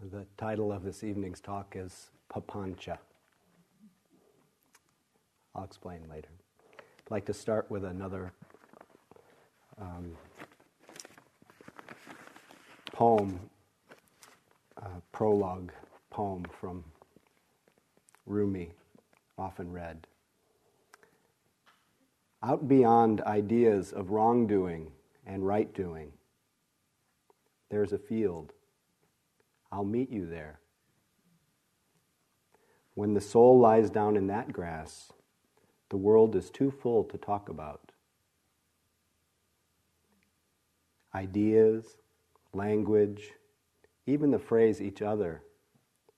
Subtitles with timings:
[0.00, 2.98] The title of this evening's talk is Papancha.
[5.56, 6.28] I'll explain later.
[6.78, 8.32] I'd like to start with another
[9.76, 10.16] um,
[12.92, 13.40] poem,
[15.10, 15.72] prologue
[16.10, 16.84] poem from
[18.24, 18.70] Rumi,
[19.36, 20.06] often read.
[22.40, 24.92] Out beyond ideas of wrongdoing
[25.26, 26.12] and right doing,
[27.68, 28.52] there's a field
[29.70, 30.60] I'll meet you there.
[32.94, 35.12] When the soul lies down in that grass,
[35.90, 37.92] the world is too full to talk about.
[41.14, 41.96] Ideas,
[42.52, 43.32] language,
[44.06, 45.42] even the phrase each other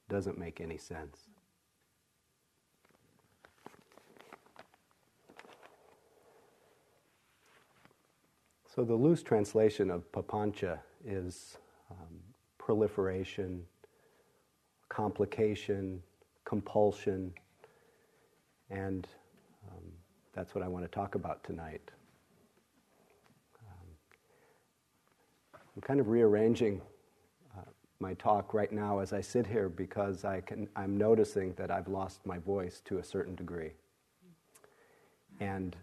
[0.08, 1.28] doesn't make any sense.
[8.74, 11.58] So, the loose translation of papancha is
[11.90, 12.20] um,
[12.60, 13.64] proliferation,
[14.90, 16.02] complication,
[16.44, 17.32] compulsion,
[18.68, 19.08] and
[19.66, 19.84] um,
[20.34, 21.90] that's what I want to talk about tonight.
[23.66, 23.86] Um,
[25.74, 26.82] I'm kind of rearranging
[27.56, 27.62] uh,
[27.98, 31.88] my talk right now as I sit here because I can, I'm noticing that I've
[31.88, 33.72] lost my voice to a certain degree.
[35.40, 35.74] And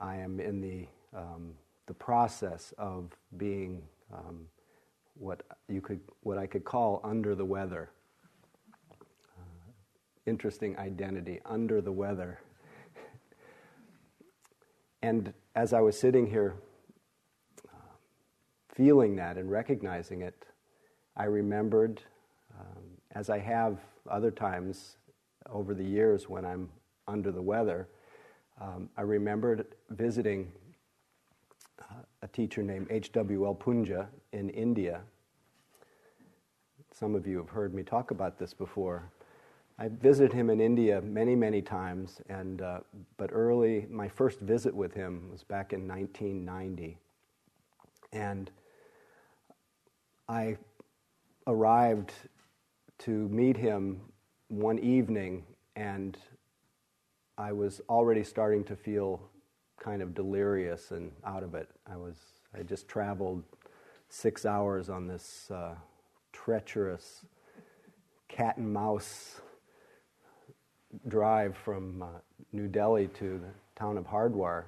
[0.00, 1.52] I am in the, um,
[1.86, 4.48] the process of being um,
[5.18, 7.90] what you could, what I could call under the weather.
[8.92, 9.72] Uh,
[10.26, 12.40] interesting identity, under the weather.
[15.02, 16.54] and as I was sitting here,
[17.66, 17.94] uh,
[18.74, 20.44] feeling that and recognizing it,
[21.16, 22.02] I remembered,
[22.58, 24.96] um, as I have other times
[25.50, 26.68] over the years when I'm
[27.08, 27.88] under the weather,
[28.60, 30.52] um, I remembered visiting
[32.22, 33.54] a teacher named H.W.L.
[33.54, 35.00] Punja in India.
[36.92, 39.10] Some of you have heard me talk about this before.
[39.78, 42.80] I visited him in India many, many times, and, uh,
[43.16, 46.98] but early, my first visit with him was back in 1990.
[48.12, 48.50] And
[50.28, 50.56] I
[51.46, 52.12] arrived
[53.00, 54.00] to meet him
[54.48, 55.44] one evening,
[55.76, 56.18] and
[57.36, 59.20] I was already starting to feel
[59.78, 61.68] kind of delirious and out of it.
[61.90, 62.16] I was
[62.58, 63.42] I just traveled
[64.08, 65.74] six hours on this uh,
[66.32, 67.24] treacherous
[68.28, 69.40] cat and mouse
[71.06, 72.06] drive from uh,
[72.52, 74.64] New Delhi to the town of Hardwar,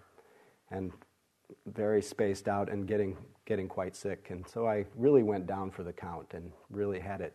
[0.71, 0.93] and
[1.67, 3.17] very spaced out and getting
[3.47, 4.29] getting quite sick.
[4.31, 7.35] And so I really went down for the count and really had it.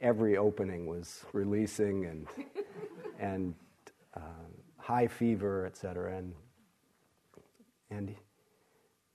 [0.00, 2.26] Every opening was releasing and
[3.18, 3.54] and
[4.16, 4.20] uh,
[4.78, 6.34] high fever, et cetera, and
[7.90, 8.14] and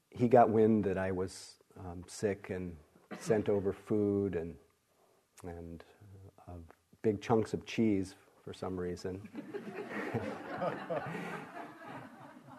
[0.09, 2.75] he got wind that I was um, sick and
[3.19, 4.55] sent over food and
[5.45, 5.83] and
[6.47, 6.53] uh,
[7.01, 9.21] big chunks of cheese for some reason.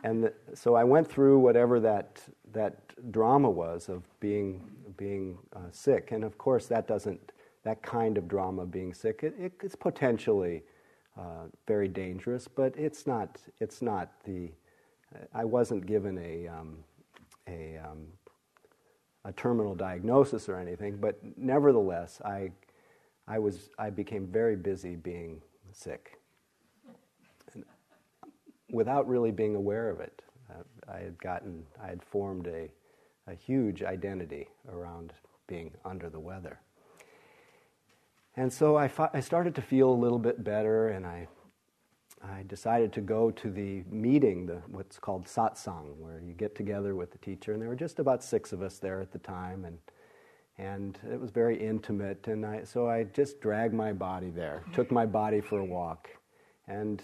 [0.05, 2.23] and the, so I went through whatever that
[2.53, 4.63] that drama was of being
[4.97, 7.33] being uh, sick, and of course that doesn't
[7.65, 10.63] that kind of drama being sick it, it, it's potentially
[11.19, 14.51] uh, very dangerous, but it's not it's not the
[15.35, 16.79] I wasn't given a, um,
[17.49, 18.07] a, um,
[19.25, 22.51] a terminal diagnosis or anything, but nevertheless, I,
[23.27, 26.19] I, was, I became very busy being sick
[27.55, 27.65] and
[28.71, 30.23] without really being aware of it.
[30.51, 30.63] Uh,
[30.93, 32.69] I had gotten, I had formed a,
[33.27, 35.13] a huge identity around
[35.47, 36.61] being under the weather.
[38.37, 41.27] And so I, I started to feel a little bit better, and I
[42.23, 46.95] I decided to go to the meeting, the, what's called satsang, where you get together
[46.95, 47.53] with the teacher.
[47.53, 49.79] And there were just about six of us there at the time, and
[50.59, 52.27] and it was very intimate.
[52.29, 56.09] And I, so I just dragged my body there, took my body for a walk,
[56.67, 57.03] and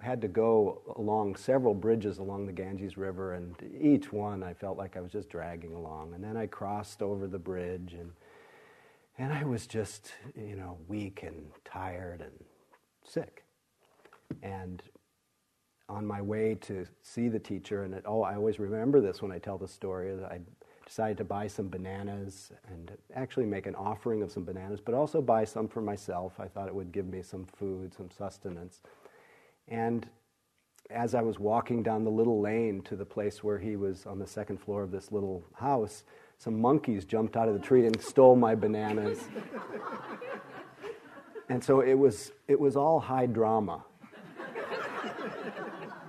[0.00, 4.78] had to go along several bridges along the Ganges River, and each one I felt
[4.78, 6.14] like I was just dragging along.
[6.14, 8.12] And then I crossed over the bridge, and
[9.18, 12.32] and I was just you know weak and tired and
[13.04, 13.45] sick.
[14.42, 14.82] And
[15.88, 19.30] on my way to see the teacher, and it, oh, I always remember this when
[19.30, 20.12] I tell the story.
[20.24, 20.40] I
[20.84, 25.20] decided to buy some bananas and actually make an offering of some bananas, but also
[25.20, 26.34] buy some for myself.
[26.38, 28.80] I thought it would give me some food, some sustenance.
[29.68, 30.08] And
[30.90, 34.18] as I was walking down the little lane to the place where he was on
[34.18, 36.04] the second floor of this little house,
[36.38, 39.18] some monkeys jumped out of the tree and stole my bananas.
[41.48, 43.84] and so it was, it was all high drama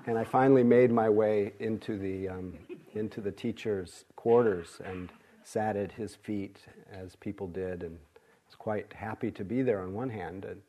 [0.07, 2.53] and I finally made my way into the, um,
[2.95, 5.11] into the teacher's quarters and
[5.43, 6.59] sat at his feet
[6.91, 7.99] as people did and
[8.47, 10.61] was quite happy to be there on one hand, and,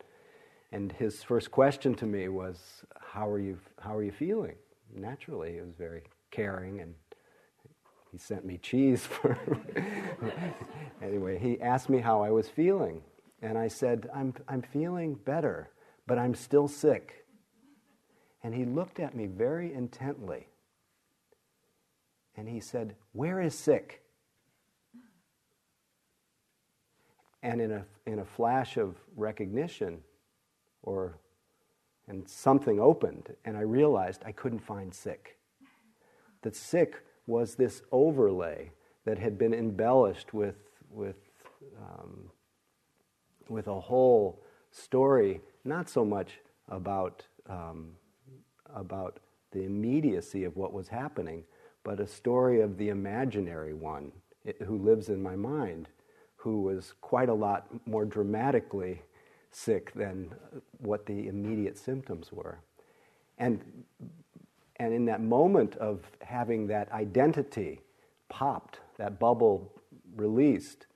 [0.73, 4.57] and his first question to me was, how are, you, how are you feeling?
[4.95, 6.03] Naturally, he was very
[6.33, 6.95] caring and
[8.11, 9.39] he sent me cheese for
[11.03, 13.03] anyway he asked me how i was feeling.
[13.41, 15.71] And i said I'm, I'm feeling better
[16.07, 17.18] but i'm still sick
[18.43, 20.49] and he looked at me very intently.
[22.37, 24.03] And he said where is sick?
[27.43, 30.03] And in a, in a flash of recognition
[30.83, 31.19] or
[32.09, 35.39] and something opened and i realized i couldn't find sick.
[36.43, 38.73] That sick was this overlay
[39.05, 40.57] that had been embellished with,
[40.91, 41.17] with,
[41.79, 42.31] um,
[43.49, 47.93] with a whole story, not so much about, um,
[48.75, 49.19] about
[49.53, 51.45] the immediacy of what was happening,
[51.85, 54.13] but a story of the imaginary one
[54.47, 55.89] eh, who lives in my mind,
[56.37, 59.03] who was quite a lot more dramatically
[59.51, 62.59] sick than uh, what the immediate symptoms were.
[63.39, 63.85] And
[64.79, 67.81] and in that moment of having that identity
[68.29, 69.73] popped, that bubble
[70.15, 70.87] released,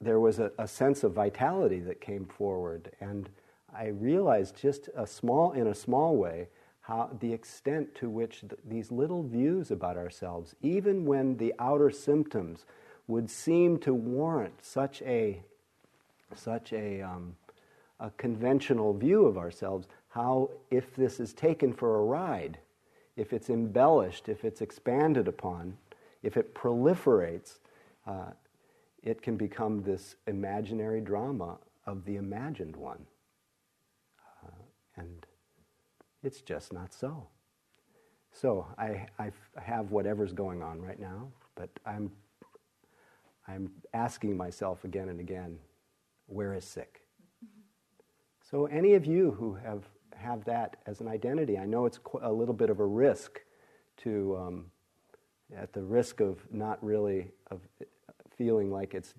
[0.00, 2.90] there was a, a, sense of vitality that came forward.
[3.00, 3.28] And
[3.74, 6.48] I realized just a small, in a small way,
[6.82, 11.90] how the extent to which th- these little views about ourselves, even when the outer
[11.90, 12.66] symptoms
[13.06, 15.42] would seem to warrant such a,
[16.34, 17.36] such a, um,
[18.00, 22.58] a conventional view of ourselves, how, if this is taken for a ride,
[23.16, 25.76] if it's embellished, if it's expanded upon,
[26.22, 27.58] if it proliferates,
[28.06, 28.30] uh,
[29.02, 33.06] it can become this imaginary drama of the imagined one.
[34.96, 35.26] And
[36.22, 37.28] it's just not so.
[38.32, 39.30] So I, I
[39.60, 42.10] have whatever's going on right now, but I'm,
[43.46, 45.58] I'm asking myself again and again,
[46.26, 47.02] where is sick?
[48.50, 49.84] So, any of you who have,
[50.14, 53.40] have that as an identity, I know it's a little bit of a risk
[53.98, 54.66] to, um,
[55.56, 57.60] at the risk of not really of
[58.36, 59.14] feeling like it's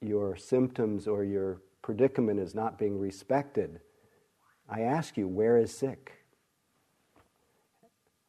[0.00, 3.80] your symptoms or your predicament is not being respected.
[4.70, 6.12] I ask you, where is sick?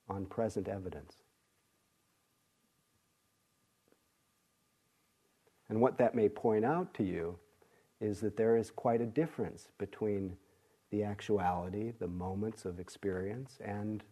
[0.10, 1.14] On present evidence.
[5.70, 7.38] And what that may point out to you
[8.02, 10.36] is that there is quite a difference between
[10.90, 14.04] the actuality, the moments of experience, and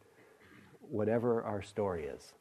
[0.80, 2.34] whatever our story is.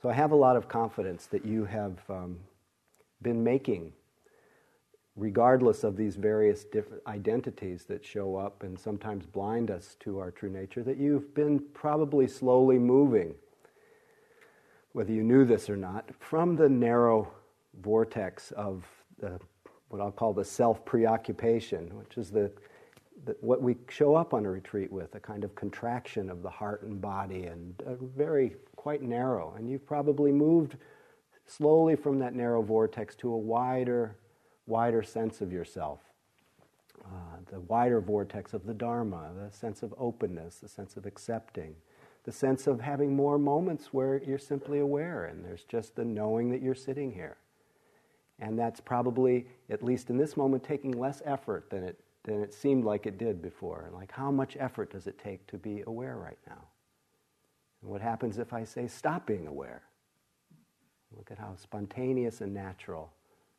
[0.00, 2.38] So I have a lot of confidence that you have um,
[3.20, 3.92] been making,
[5.16, 10.30] regardless of these various different identities that show up and sometimes blind us to our
[10.30, 13.34] true nature, that you've been probably slowly moving,
[14.92, 17.30] whether you knew this or not, from the narrow
[17.82, 18.84] vortex of
[19.18, 19.38] the,
[19.88, 22.50] what I'll call the self preoccupation, which is the,
[23.24, 26.50] the, what we show up on a retreat with a kind of contraction of the
[26.50, 29.54] heart and body, and uh, very quite narrow.
[29.56, 30.76] And you've probably moved
[31.46, 34.16] slowly from that narrow vortex to a wider,
[34.66, 36.00] wider sense of yourself.
[37.04, 41.74] Uh, the wider vortex of the Dharma, the sense of openness, the sense of accepting,
[42.24, 46.50] the sense of having more moments where you're simply aware and there's just the knowing
[46.50, 47.36] that you're sitting here.
[48.38, 52.54] And that's probably, at least in this moment, taking less effort than it, than it
[52.54, 53.90] seemed like it did before.
[53.92, 56.62] Like, how much effort does it take to be aware right now?
[57.82, 59.82] And what happens if I say, stop being aware?
[61.16, 63.10] Look at how spontaneous and natural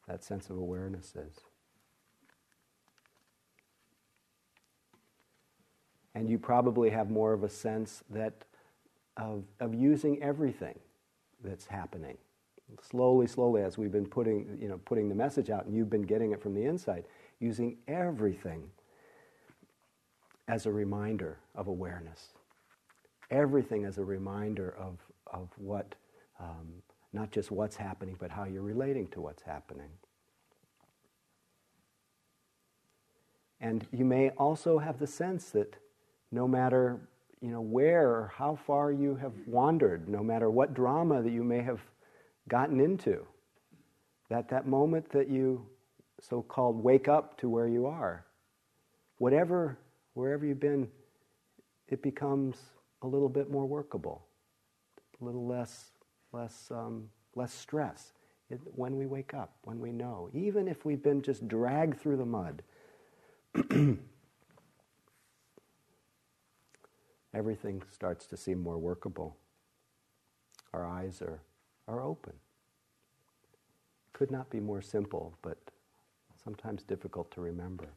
[0.08, 1.42] that sense of awareness is.
[6.14, 8.44] And you probably have more of a sense that
[9.18, 10.78] of, of using everything
[11.44, 12.18] that's happening
[12.82, 16.04] slowly, slowly, as we've been putting, you know, putting the message out, and you've been
[16.04, 17.06] getting it from the inside,
[17.40, 18.70] using everything
[20.48, 22.30] as a reminder of awareness.
[23.30, 25.96] Everything as a reminder of, of what,
[26.40, 26.68] um,
[27.14, 29.90] not just what's happening, but how you're relating to what's happening.
[33.60, 35.76] And you may also have the sense that
[36.32, 37.00] no matter
[37.42, 41.44] you know where or how far you have wandered, no matter what drama that you
[41.44, 41.82] may have
[42.48, 43.26] gotten into.
[44.30, 45.66] That that moment that you
[46.20, 48.26] so called wake up to where you are,
[49.18, 49.78] whatever,
[50.14, 50.88] wherever you've been,
[51.88, 52.58] it becomes
[53.02, 54.24] a little bit more workable,
[55.20, 55.91] a little less,
[56.34, 58.14] less, um, less stress
[58.50, 62.18] it, when we wake up, when we know, even if we've been just dragged through
[62.18, 62.64] the mud.
[67.34, 69.38] everything starts to seem more workable.
[70.74, 71.42] Our eyes are
[71.88, 72.34] are open.
[74.14, 75.58] could not be more simple, but
[76.44, 77.90] sometimes difficult to remember.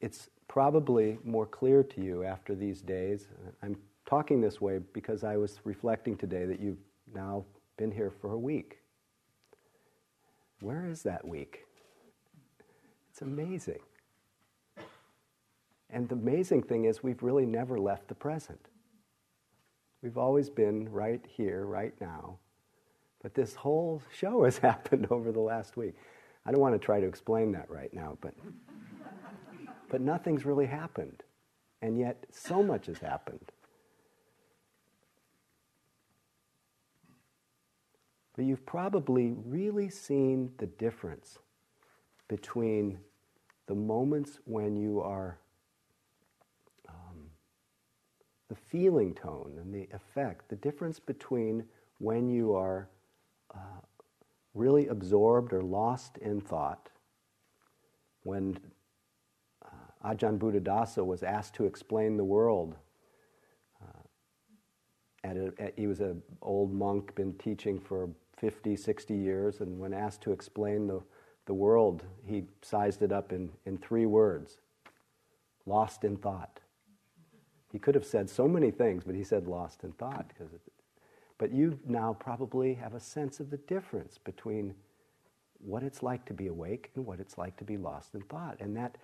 [0.00, 3.28] It's probably more clear to you after these days.
[3.62, 6.78] I'm talking this way because I was reflecting today that you've
[7.14, 7.44] now
[7.76, 8.78] been here for a week.
[10.60, 11.66] Where is that week?
[13.10, 13.80] It's amazing.
[15.90, 18.70] And the amazing thing is, we've really never left the present.
[20.02, 22.38] We've always been right here, right now.
[23.22, 25.96] But this whole show has happened over the last week.
[26.46, 28.32] I don't want to try to explain that right now, but,
[29.88, 31.22] but nothing's really happened.
[31.82, 33.52] And yet, so much has happened.
[38.34, 41.38] But you've probably really seen the difference
[42.28, 42.98] between
[43.66, 45.38] the moments when you are
[48.48, 51.64] the feeling tone and the effect, the difference between
[51.98, 52.88] when you are
[53.54, 53.80] uh,
[54.54, 56.88] really absorbed or lost in thought,
[58.22, 58.58] when
[60.06, 62.76] Ajahn Buddhadasa was asked to explain the world.
[63.82, 64.02] Uh,
[65.24, 68.08] at a, at, he was an old monk, been teaching for
[68.38, 71.00] 50, 60 years, and when asked to explain the,
[71.46, 74.58] the world, he sized it up in, in three words
[75.66, 76.60] lost in thought.
[77.72, 80.28] He could have said so many things, but he said lost in thought.
[80.28, 80.52] Because
[81.38, 84.74] but you now probably have a sense of the difference between
[85.58, 88.56] what it's like to be awake and what it's like to be lost in thought.
[88.60, 88.96] And that,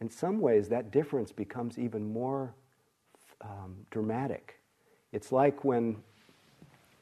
[0.00, 2.54] in some ways, that difference becomes even more
[3.42, 4.58] um, dramatic.
[5.12, 5.96] It's like when,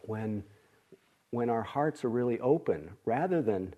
[0.02, 0.43] when,
[1.31, 3.75] when our hearts are really open, rather than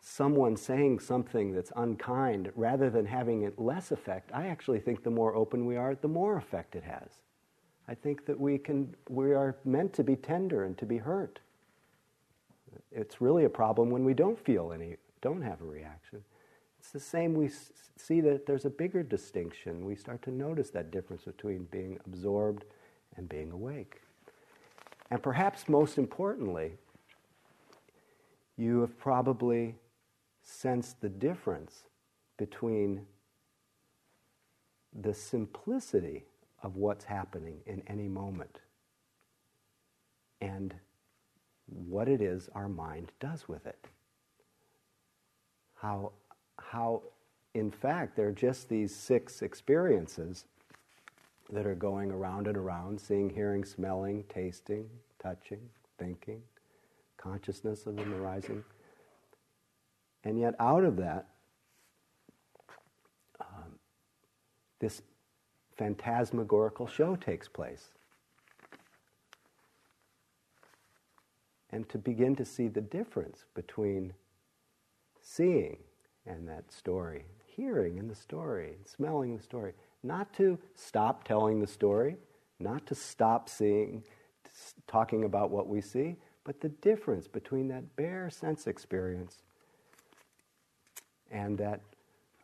[0.00, 5.10] someone saying something that's unkind, rather than having it less effect, I actually think the
[5.10, 7.20] more open we are, the more effect it has.
[7.88, 11.38] I think that we can we are meant to be tender and to be hurt.
[12.90, 16.24] It's really a problem when we don't feel any, don't have a reaction.
[16.86, 17.34] It's the same.
[17.34, 17.50] We
[17.96, 19.84] see that there's a bigger distinction.
[19.84, 22.64] We start to notice that difference between being absorbed
[23.16, 24.02] and being awake.
[25.10, 26.74] And perhaps most importantly,
[28.56, 29.74] you have probably
[30.44, 31.82] sensed the difference
[32.36, 33.04] between
[34.94, 36.24] the simplicity
[36.62, 38.60] of what's happening in any moment
[40.40, 40.72] and
[41.66, 43.88] what it is our mind does with it.
[45.74, 46.12] How,
[46.58, 47.02] how
[47.54, 50.44] in fact, there are just these six experiences
[51.50, 54.90] that are going around and around seeing, hearing, smelling, tasting,
[55.22, 56.42] touching, thinking,
[57.16, 58.62] consciousness of them arising
[60.26, 61.28] and yet, out of that,
[63.38, 63.78] um,
[64.80, 65.00] this
[65.76, 67.92] phantasmagorical show takes place.
[71.70, 74.14] And to begin to see the difference between
[75.22, 75.76] seeing
[76.26, 81.66] and that story, hearing in the story, smelling the story, not to stop telling the
[81.66, 82.16] story,
[82.58, 84.02] not to stop seeing,
[84.86, 89.42] talking about what we see, but the difference between that bare sense experience
[91.30, 91.80] and that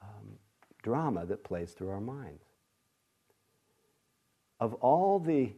[0.03, 0.39] um,
[0.83, 2.45] drama that plays through our minds.
[4.59, 5.53] Of all the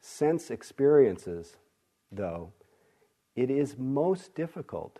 [0.00, 1.56] sense experiences,
[2.12, 2.52] though,
[3.34, 4.98] it is most difficult,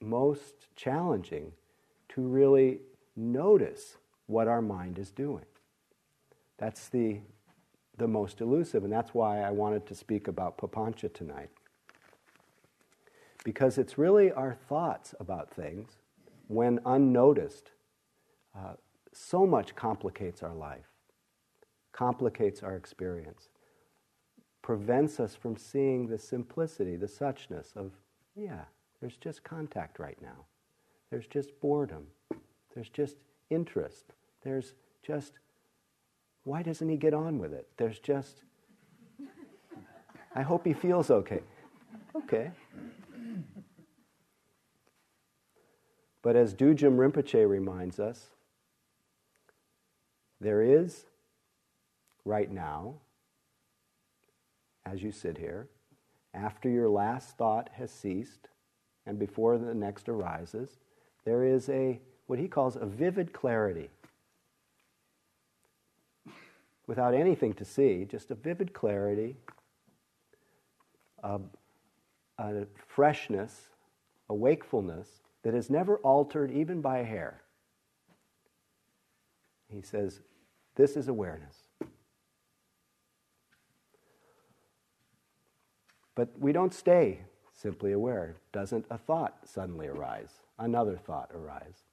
[0.00, 1.52] most challenging
[2.10, 2.80] to really
[3.16, 3.96] notice
[4.26, 5.44] what our mind is doing.
[6.58, 7.20] That's the,
[7.96, 11.50] the most elusive, and that's why I wanted to speak about papancha tonight.
[13.44, 15.98] Because it's really our thoughts about things
[16.48, 17.70] when unnoticed,
[18.56, 18.74] uh,
[19.12, 20.88] so much complicates our life,
[21.92, 23.48] complicates our experience,
[24.62, 27.92] prevents us from seeing the simplicity, the suchness of,
[28.34, 28.64] yeah,
[29.00, 30.46] there's just contact right now.
[31.10, 32.06] There's just boredom.
[32.74, 33.16] There's just
[33.50, 34.12] interest.
[34.42, 35.32] There's just,
[36.44, 37.68] why doesn't he get on with it?
[37.76, 38.42] There's just,
[40.34, 41.40] I hope he feels okay.
[42.14, 42.50] Okay,
[46.22, 48.26] But as Dudjom Rinpoche reminds us,
[50.40, 51.06] there is,
[52.24, 52.96] right now,
[54.84, 55.68] as you sit here,
[56.34, 58.48] after your last thought has ceased
[59.06, 60.78] and before the next arises,
[61.24, 63.90] there is a, what he calls a vivid clarity.
[66.86, 69.36] Without anything to see, just a vivid clarity,
[71.22, 71.40] a,
[72.38, 73.68] a freshness,
[74.28, 75.08] a wakefulness
[75.42, 77.42] that is never altered even by a hair.
[79.68, 80.20] He says,
[80.76, 81.56] This is awareness.
[86.14, 87.20] But we don't stay
[87.52, 88.36] simply aware.
[88.52, 90.32] Doesn't a thought suddenly arise?
[90.58, 91.84] Another thought arise.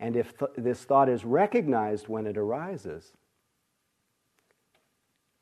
[0.00, 3.12] And if th- this thought is recognized when it arises,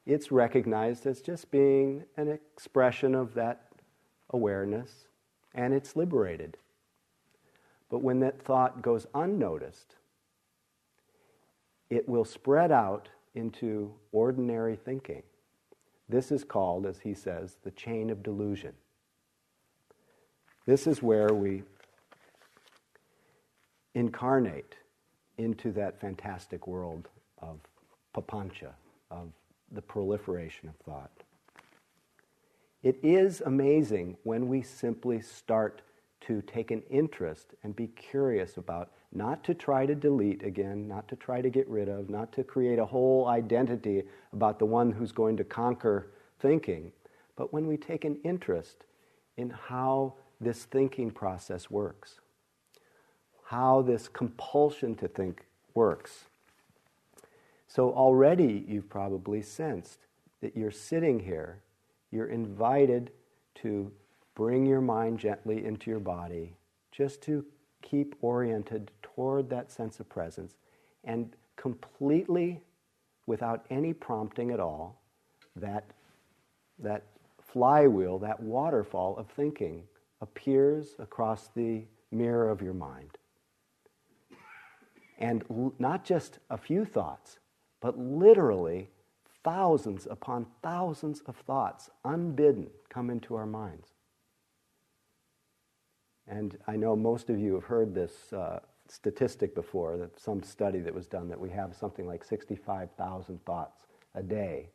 [0.07, 3.67] it's recognized as just being an expression of that
[4.31, 5.07] awareness
[5.55, 6.57] and it's liberated.
[7.91, 9.97] But when that thought goes unnoticed,
[11.91, 15.23] it will spread out into ordinary thinking.
[16.09, 18.73] This is called, as he says, the chain of delusion.
[20.67, 21.63] This is where we
[23.97, 24.75] incarnate
[25.39, 27.09] into that fantastic world
[27.41, 27.59] of
[28.15, 28.73] papancha,
[29.11, 29.33] of
[29.73, 31.11] the proliferation of thought.
[32.83, 35.81] It is amazing when we simply start
[36.21, 41.09] to take an interest and be curious about not to try to delete again, not
[41.09, 44.03] to try to get rid of, not to create a whole identity
[44.35, 46.93] about the one who's going to conquer thinking,
[47.35, 48.85] but when we take an interest
[49.39, 52.21] in how this thinking process works,
[53.47, 56.25] how this compulsion to think works.
[57.69, 60.01] So already you've probably sensed
[60.41, 61.61] that you're sitting here,
[62.11, 63.13] you're invited
[63.57, 63.93] to
[64.35, 66.55] bring your mind gently into your body,
[66.91, 67.45] just to
[67.83, 70.57] keep oriented toward that sense of presence,
[71.05, 72.61] and completely,
[73.27, 75.01] without any prompting at all,
[75.55, 75.85] that,
[76.81, 77.05] that
[77.41, 79.85] flywheel, that waterfall of thinking
[80.21, 83.11] appears across the mirror of your mind.
[85.19, 87.39] And l- not just a few thoughts,
[87.81, 88.91] but literally
[89.45, 93.93] thousands upon thousands of thoughts, unbidden, come into our minds.
[96.27, 100.81] And I know most of you have heard this uh, statistic before, that some study
[100.81, 104.69] that was done that we have something like 65,000 thoughts a day,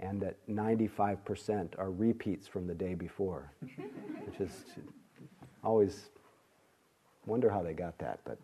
[0.00, 3.52] and that 95% are repeats from the day before,
[4.26, 4.64] which is
[5.62, 6.10] always
[7.26, 8.38] wonder how they got that, but.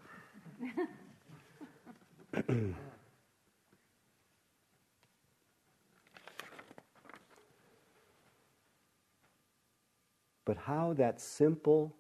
[10.45, 11.95] but how that simple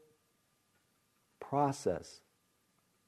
[1.40, 2.20] process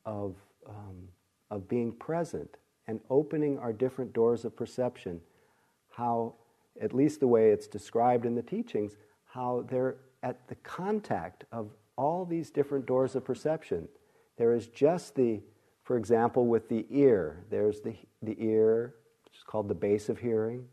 [0.04, 0.36] of,
[0.68, 1.08] um,
[1.50, 5.20] of being present and opening our different doors of perception,
[5.90, 6.34] how,
[6.80, 11.70] at least the way it's described in the teachings, how they're at the contact of
[11.96, 13.88] all these different doors of perception.
[14.36, 15.40] There is just the,
[15.90, 20.20] for example, with the ear, there's the, the ear, which is called the base of
[20.20, 20.68] hearing.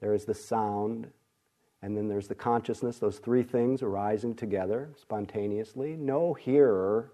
[0.00, 1.06] There is the sound,
[1.82, 5.94] and then there's the consciousness, those three things arising together spontaneously.
[5.94, 7.12] No hearer,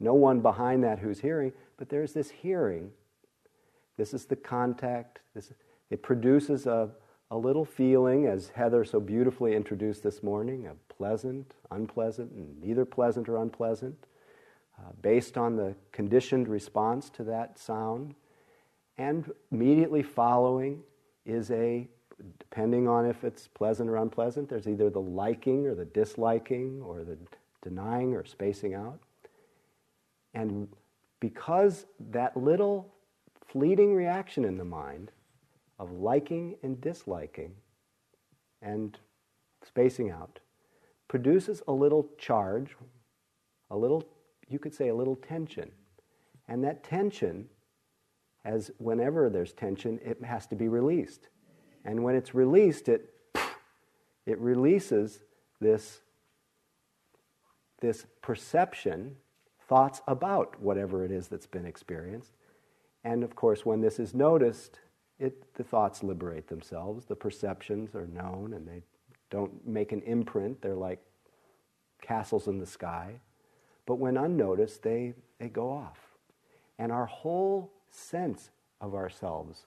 [0.00, 2.90] no one behind that who's hearing, but there's this hearing.
[3.96, 5.20] This is the contact.
[5.36, 5.52] This,
[5.90, 6.90] it produces a,
[7.30, 12.84] a little feeling, as Heather so beautifully introduced this morning, of pleasant, unpleasant, and neither
[12.84, 14.08] pleasant or unpleasant,
[14.82, 18.14] uh, based on the conditioned response to that sound.
[18.98, 20.82] And immediately following
[21.24, 21.88] is a
[22.38, 27.02] depending on if it's pleasant or unpleasant, there's either the liking or the disliking or
[27.02, 27.18] the
[27.62, 29.00] denying or spacing out.
[30.34, 30.68] And
[31.20, 32.92] because that little
[33.46, 35.10] fleeting reaction in the mind
[35.78, 37.54] of liking and disliking
[38.60, 38.98] and
[39.66, 40.38] spacing out
[41.08, 42.76] produces a little charge,
[43.70, 44.04] a little,
[44.52, 45.70] you could say, a little tension.
[46.48, 47.48] And that tension,
[48.44, 51.28] as whenever there's tension, it has to be released.
[51.84, 53.14] And when it's released, it,
[54.26, 55.20] it releases
[55.60, 56.00] this,
[57.80, 59.16] this perception,
[59.68, 62.32] thoughts about whatever it is that's been experienced.
[63.04, 64.78] And of course, when this is noticed,
[65.18, 67.06] it, the thoughts liberate themselves.
[67.06, 68.82] The perceptions are known and they
[69.30, 70.60] don't make an imprint.
[70.60, 71.00] They're like
[72.00, 73.20] castles in the sky.
[73.86, 75.98] But when unnoticed, they, they go off.
[76.78, 79.66] And our whole sense of ourselves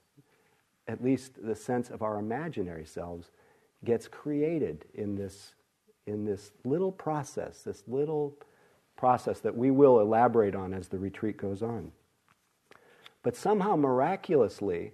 [0.88, 3.30] at least the sense of our imaginary selves,
[3.84, 5.54] gets created in this,
[6.06, 8.34] in this little process, this little
[8.96, 11.92] process that we will elaborate on as the retreat goes on.
[13.22, 14.92] But somehow, miraculously,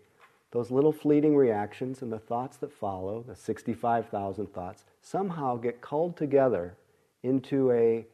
[0.51, 6.17] those little fleeting reactions and the thoughts that follow, the 65,000 thoughts, somehow get culled
[6.17, 6.77] together
[7.23, 8.07] into a,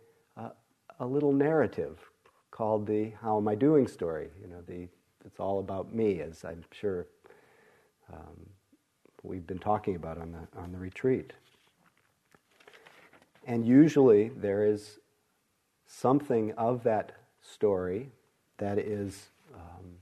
[1.00, 1.98] a little narrative
[2.50, 4.28] called the How Am I Doing story.
[4.40, 4.88] You know, the,
[5.24, 7.06] it's all about me, as I'm sure
[8.12, 8.50] um,
[9.22, 11.32] we've been talking about on the, on the retreat.
[13.46, 14.98] And usually there is
[15.86, 18.10] something of that story
[18.58, 19.94] that is, um,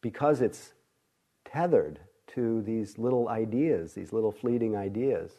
[0.00, 0.72] because it's
[1.44, 5.32] tethered to these little ideas, these little fleeting ideas,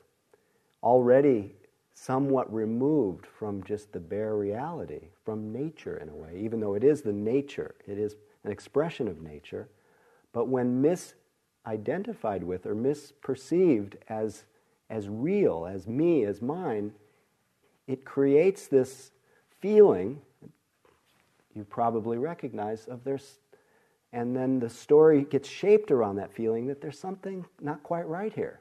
[0.83, 1.53] already
[2.01, 6.83] somewhat removed from just the bare reality, from nature in a way, even though it
[6.83, 9.67] is the nature, it is an expression of nature.
[10.33, 14.45] But when misidentified with or misperceived as,
[14.89, 16.93] as real, as me, as mine,
[17.85, 19.11] it creates this
[19.59, 20.21] feeling
[21.53, 23.35] you probably recognize of there's
[24.13, 28.33] and then the story gets shaped around that feeling that there's something not quite right
[28.33, 28.59] here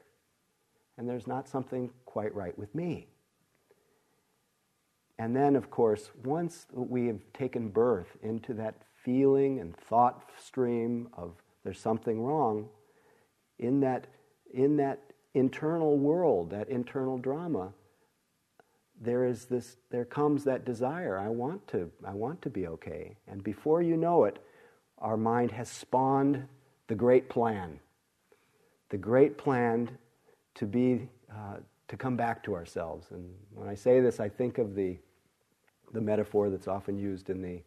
[0.97, 3.07] and there's not something quite right with me
[5.21, 8.73] and then of course once we have taken birth into that
[9.05, 12.67] feeling and thought stream of there's something wrong
[13.59, 14.07] in that
[14.51, 14.99] in that
[15.35, 17.71] internal world that internal drama
[18.99, 23.15] there is this there comes that desire i want to i want to be okay.
[23.27, 24.39] And before you know it
[24.97, 26.47] our mind has spawned
[26.87, 27.79] the great plan.
[28.89, 29.97] The great plan
[30.55, 31.57] to be uh,
[31.87, 33.07] to come back to ourselves.
[33.11, 34.97] And when i say this i think of the
[35.93, 37.61] the metaphor that's often used in the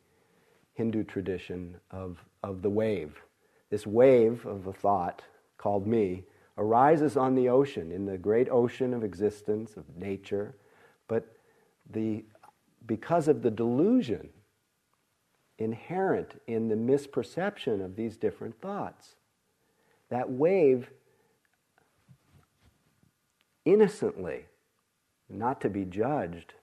[0.75, 3.23] hindu tradition of, of the wave.
[3.71, 5.23] This wave of a thought
[5.59, 6.25] called me
[6.59, 10.55] arises on the ocean in the great ocean of existence of nature.
[11.09, 11.37] But
[11.91, 12.25] the,
[12.87, 14.29] because of the delusion
[15.59, 19.15] inherent in the misperception of these different thoughts,
[20.11, 20.91] that wave
[23.65, 24.47] innocently,
[25.29, 26.55] not to be judged,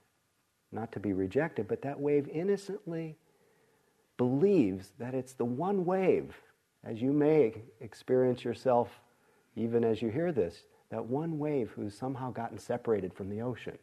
[0.72, 3.16] not to be rejected, but that wave innocently
[4.16, 6.34] believes that it's the one wave,
[6.84, 9.00] as you may experience yourself
[9.56, 13.78] even as you hear this, that one wave who's somehow gotten separated from the ocean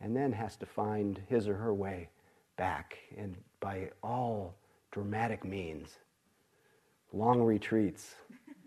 [0.00, 2.08] and then has to find his or her way
[2.56, 4.54] back and by all
[4.90, 5.98] dramatic means
[7.12, 8.14] long retreats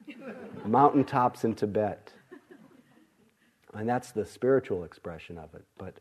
[0.66, 2.12] mountaintops in tibet.
[3.74, 5.64] And that's the spiritual expression of it.
[5.78, 6.00] But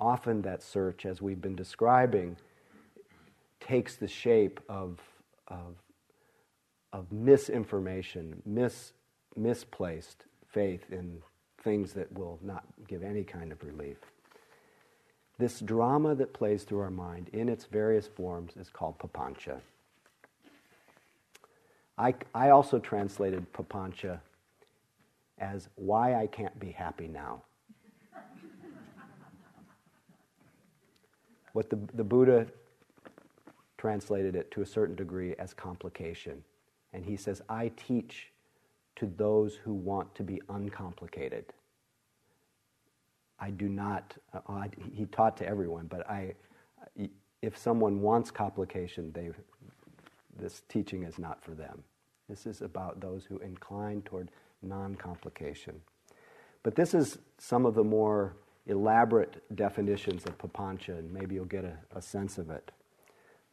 [0.00, 2.36] often that search as we've been describing
[3.60, 4.98] takes the shape of,
[5.48, 5.76] of,
[6.92, 8.92] of misinformation mis,
[9.36, 11.18] misplaced faith in
[11.62, 13.98] things that will not give any kind of relief
[15.40, 19.58] this drama that plays through our mind in its various forms is called papancha.
[21.98, 24.20] I, I also translated papancha
[25.38, 27.42] as why I can't be happy now.
[31.52, 32.46] What the, the Buddha
[33.78, 36.44] translated it to a certain degree as complication.
[36.92, 38.30] And he says, I teach
[38.96, 41.46] to those who want to be uncomplicated.
[43.38, 46.34] I do not, uh, I, he taught to everyone, but I,
[47.40, 49.30] if someone wants complication, they,
[50.38, 51.82] this teaching is not for them.
[52.28, 54.30] This is about those who incline toward
[54.62, 55.80] non complication.
[56.62, 61.64] But this is some of the more elaborate definitions of papancha, and maybe you'll get
[61.64, 62.70] a, a sense of it.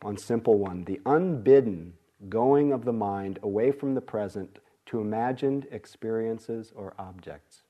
[0.01, 1.93] One simple one the unbidden
[2.29, 7.61] going of the mind away from the present to imagined experiences or objects.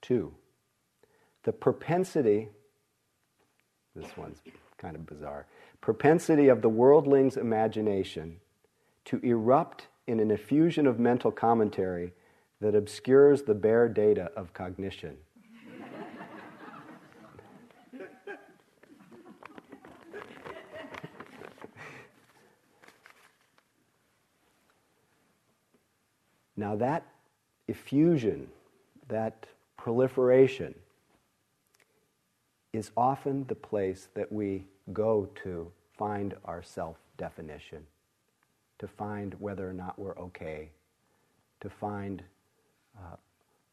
[0.00, 0.34] Two,
[1.42, 2.48] the propensity,
[3.94, 4.40] this one's
[4.78, 5.46] kind of bizarre,
[5.80, 8.36] propensity of the worldling's imagination
[9.06, 12.12] to erupt in an effusion of mental commentary
[12.60, 15.16] that obscures the bare data of cognition.
[26.56, 27.06] now, that
[27.68, 28.48] effusion,
[29.08, 30.74] that proliferation
[32.72, 37.86] is often the place that we go to find our self definition,
[38.78, 40.70] to find whether or not we're okay,
[41.60, 42.22] to find
[42.98, 43.16] uh,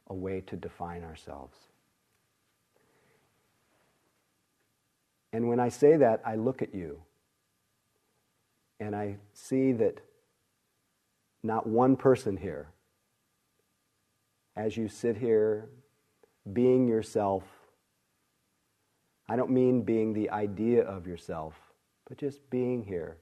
[0.07, 1.57] a way to define ourselves.
[5.31, 7.01] And when I say that, I look at you
[8.79, 9.99] and I see that
[11.41, 12.69] not one person here,
[14.55, 15.69] as you sit here
[16.51, 17.43] being yourself.
[19.27, 21.55] I don't mean being the idea of yourself,
[22.07, 23.17] but just being here.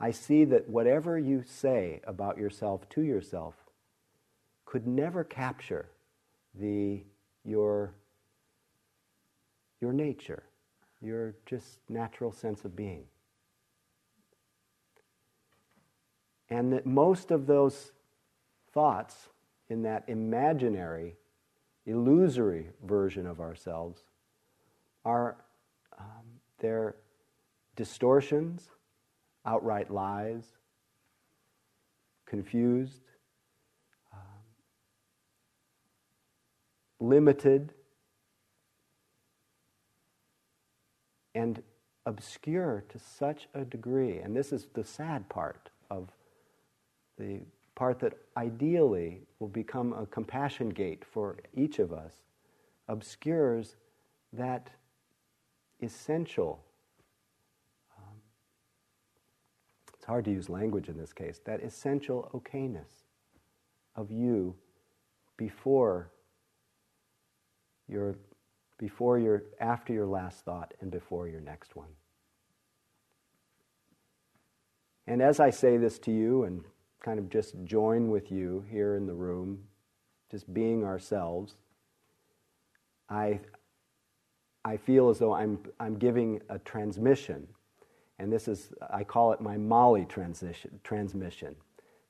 [0.00, 3.54] I see that whatever you say about yourself to yourself
[4.72, 5.90] could never capture
[6.54, 7.04] the,
[7.44, 7.92] your,
[9.82, 10.44] your nature,
[11.02, 13.04] your just natural sense of being.
[16.48, 17.92] And that most of those
[18.72, 19.28] thoughts
[19.68, 21.16] in that imaginary
[21.84, 24.04] illusory version of ourselves
[25.04, 25.36] are
[25.98, 26.24] um,
[26.60, 26.96] they're
[27.76, 28.70] distortions,
[29.44, 30.44] outright lies,
[32.24, 33.02] confused,
[34.14, 34.18] um,
[37.02, 37.74] limited,
[41.34, 41.62] and
[42.06, 44.18] obscure to such a degree.
[44.18, 46.10] And this is the sad part of
[47.18, 47.40] the
[47.74, 52.12] part that ideally will become a compassion gate for each of us,
[52.88, 53.76] obscures
[54.32, 54.70] that
[55.80, 56.62] essential.
[57.98, 58.14] Um,
[59.94, 63.04] it's hard to use language in this case, that essential okayness
[63.96, 64.54] of you
[65.36, 66.10] before
[67.92, 68.16] your
[68.78, 71.90] before your after your last thought and before your next one.
[75.06, 76.64] And as I say this to you and
[77.00, 79.64] kind of just join with you here in the room,
[80.30, 81.54] just being ourselves,
[83.08, 83.40] I,
[84.64, 87.46] I feel as though I'm, I'm giving a transmission.
[88.18, 91.56] And this is, I call it my Molly transition, transmission.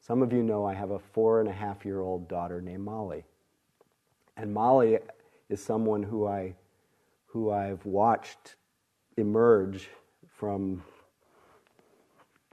[0.00, 2.84] Some of you know I have a four and a half year old daughter named
[2.84, 3.24] Molly.
[4.36, 4.98] And Molly
[5.52, 6.54] is someone who, I,
[7.26, 8.56] who I've watched
[9.18, 9.90] emerge
[10.26, 10.82] from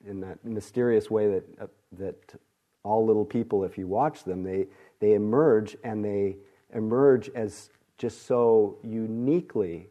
[0.05, 2.35] in that mysterious way that, uh, that
[2.83, 4.67] all little people, if you watch them, they,
[4.99, 6.37] they emerge and they
[6.73, 9.87] emerge as just so uniquely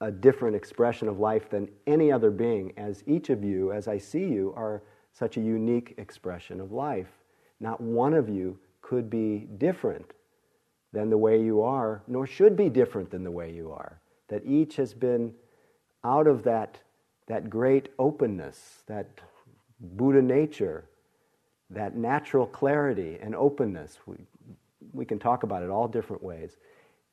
[0.00, 3.98] a different expression of life than any other being, as each of you, as I
[3.98, 7.08] see you, are such a unique expression of life.
[7.60, 10.12] Not one of you could be different
[10.92, 14.00] than the way you are, nor should be different than the way you are.
[14.28, 15.34] That each has been
[16.04, 16.80] out of that
[17.28, 19.06] that great openness, that
[19.80, 20.86] Buddha nature,
[21.70, 24.16] that natural clarity and openness, we,
[24.92, 26.56] we can talk about it all different ways,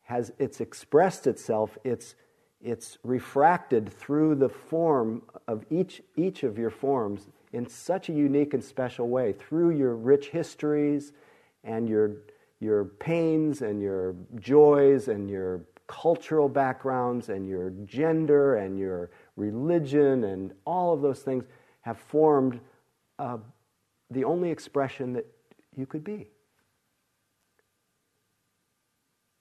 [0.04, 2.16] has it's expressed itself, it's,
[2.62, 8.54] it's refracted through the form of each, each of your forms in such a unique
[8.54, 11.12] and special way, through your rich histories
[11.66, 12.12] and your,
[12.60, 20.24] your pains and your joys and your cultural backgrounds and your gender and your religion
[20.24, 21.46] and all of those things
[21.82, 22.60] have formed
[23.20, 23.38] uh,
[24.10, 25.26] the only expression that
[25.76, 26.28] you could be.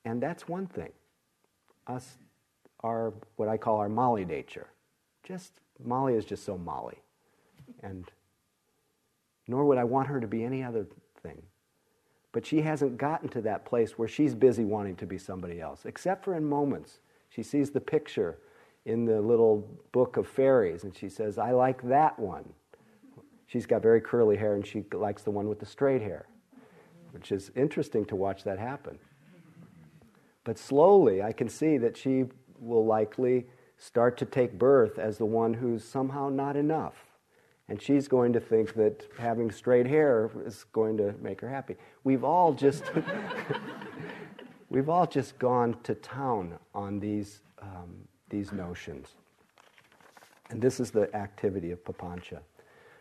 [0.05, 0.93] And that's one thing.
[1.87, 2.19] Us
[2.81, 4.69] are what I call our Molly nature.
[5.23, 7.01] Just, Molly is just so Molly.
[7.83, 8.05] And
[9.49, 10.87] nor would I want her to be any other
[11.23, 11.43] thing.
[12.35, 15.85] But she hasn't gotten to that place where she's busy wanting to be somebody else,
[15.85, 16.99] except for in moments.
[17.29, 18.39] She sees the picture
[18.85, 22.53] in the little book of fairies, and she says, I like that one.
[23.47, 26.27] She's got very curly hair, and she likes the one with the straight hair,
[27.13, 28.99] which is interesting to watch that happen.
[30.43, 32.25] But slowly, I can see that she
[32.59, 33.47] will likely
[33.79, 37.14] start to take birth as the one who's somehow not enough.
[37.69, 41.77] And she's going to think that having straight hair is going to make her happy.
[42.05, 42.85] We've all just
[44.69, 47.97] we've all just gone to town on these um,
[48.29, 49.15] these notions.
[50.51, 52.41] And this is the activity of papancha.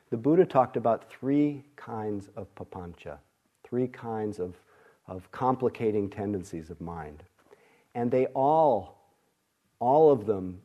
[0.10, 3.18] The Buddha talked about three kinds of papancha,
[3.64, 4.56] three kinds of,
[5.08, 7.24] of complicating tendencies of mind.
[7.96, 9.10] And they all,
[9.80, 10.62] all of them,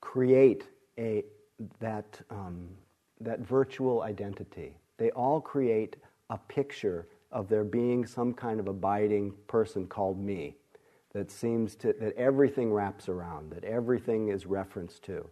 [0.00, 1.24] create a,
[1.80, 2.68] that, um,
[3.20, 4.76] that virtual identity.
[4.96, 5.96] They all create
[6.30, 10.56] a picture of there being some kind of abiding person called me
[11.12, 15.28] that seems to, that everything wraps around, that everything is referenced to.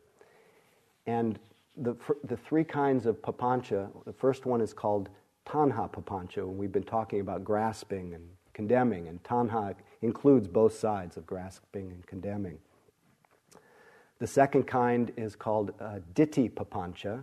[1.06, 1.38] And
[1.76, 5.08] the, the three kinds of papancha, the first one is called
[5.46, 11.16] tanha papancha, and we've been talking about grasping and condemning, and tanha includes both sides
[11.16, 12.58] of grasping and condemning.
[14.18, 17.22] The second kind is called uh, ditthi papancha,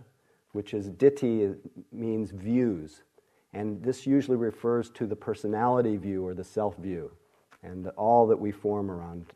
[0.52, 1.56] which is ditthi
[1.92, 3.02] means views,
[3.52, 7.10] and this usually refers to the personality view or the self view
[7.64, 9.26] and all that we form around,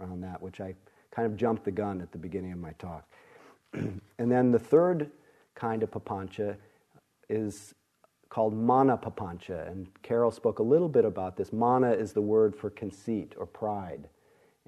[0.00, 0.74] around that, which I
[1.10, 3.04] kind of jumped the gun at the beginning of my talk.
[3.72, 5.10] and then the third
[5.54, 6.56] kind of papancha
[7.28, 7.74] is
[8.28, 11.52] called mana papancha, and Carol spoke a little bit about this.
[11.52, 14.08] Mana is the word for conceit or pride,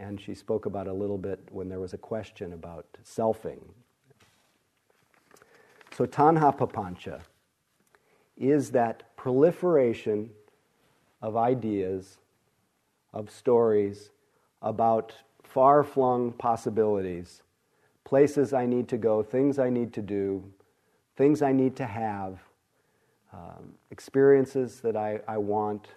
[0.01, 3.61] and she spoke about a little bit when there was a question about selfing.
[5.97, 7.21] So tanha papancha
[8.39, 10.31] is that proliferation
[11.21, 12.17] of ideas
[13.13, 14.11] of stories
[14.63, 17.43] about far flung possibilities,
[18.05, 20.45] places I need to go, things I need to do,
[21.17, 22.39] things I need to have,
[23.33, 25.89] um, experiences that I, I want,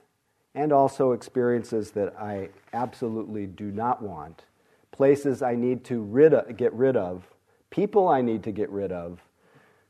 [0.56, 4.46] and also experiences that I absolutely do not want,
[4.92, 7.28] places I need to rid of, get rid of,
[7.70, 9.20] people I need to get rid of,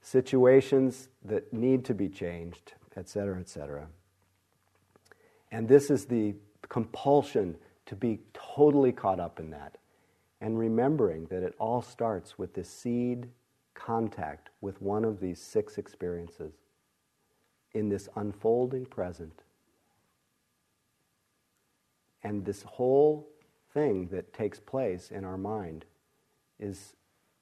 [0.02, 3.88] situations that need to be changed, etc., etc.
[5.52, 6.36] And this is the
[6.69, 9.78] compulsion to be totally caught up in that.
[10.41, 13.30] And remembering that it all starts with this seed
[13.73, 16.54] contact with one of these six experiences
[17.73, 19.42] in this unfolding present.
[22.23, 23.27] And this whole
[23.73, 25.86] thing that takes place in our mind
[26.59, 26.95] is,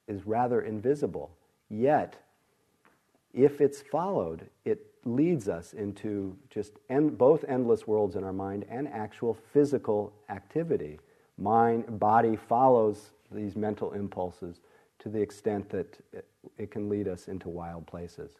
[0.08, 1.30] is rather invisible.
[1.68, 2.16] Yet,
[3.32, 8.64] if it's followed, it leads us into just end, both endless worlds in our mind
[8.68, 10.98] and actual physical activity.
[11.38, 14.60] Mind, body follows these mental impulses
[14.98, 16.26] to the extent that it,
[16.58, 18.32] it can lead us into wild places.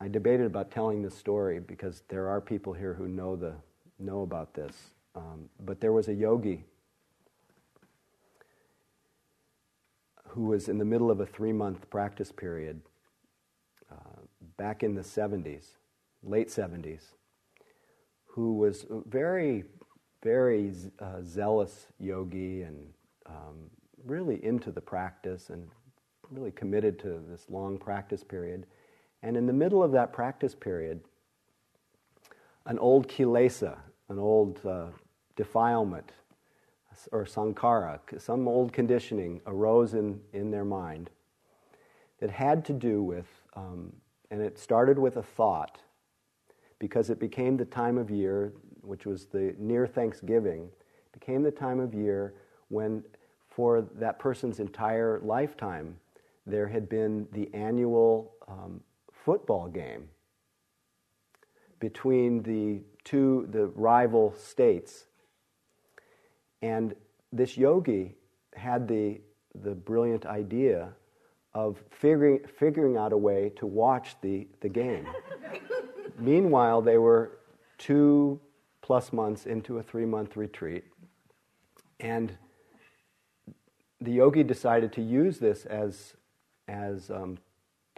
[0.00, 3.54] I debated about telling this story because there are people here who know the
[3.98, 4.74] know about this.
[5.14, 6.64] Um, but there was a yogi
[10.28, 12.80] who was in the middle of a three month practice period
[13.90, 14.20] uh,
[14.56, 15.64] back in the 70s,
[16.22, 17.02] late 70s,
[18.26, 19.64] who was very,
[20.22, 22.86] very uh, zealous yogi and
[23.26, 23.70] um,
[24.06, 25.68] really into the practice and
[26.30, 28.66] really committed to this long practice period.
[29.22, 31.00] And in the middle of that practice period,
[32.66, 33.78] an old kilesa,
[34.08, 34.86] an old uh,
[35.36, 36.12] defilement,
[37.12, 41.10] or sankhara, some old conditioning arose in, in their mind
[42.20, 43.92] that had to do with, um,
[44.30, 45.78] and it started with a thought,
[46.78, 48.52] because it became the time of year,
[48.82, 50.68] which was the near Thanksgiving,
[51.12, 52.34] became the time of year
[52.68, 53.02] when,
[53.48, 55.96] for that person's entire lifetime,
[56.46, 58.80] there had been the annual um,
[59.24, 60.08] football game
[61.78, 65.06] between the two, the rival states.
[66.62, 66.94] And
[67.32, 68.14] this yogi
[68.54, 69.20] had the,
[69.54, 70.90] the brilliant idea
[71.54, 75.06] of figuring, figuring out a way to watch the, the game.
[76.18, 77.38] Meanwhile, they were
[77.78, 78.40] two
[78.82, 80.84] plus months into a three month retreat.
[81.98, 82.36] And
[84.00, 86.14] the yogi decided to use this as,
[86.68, 87.38] as um,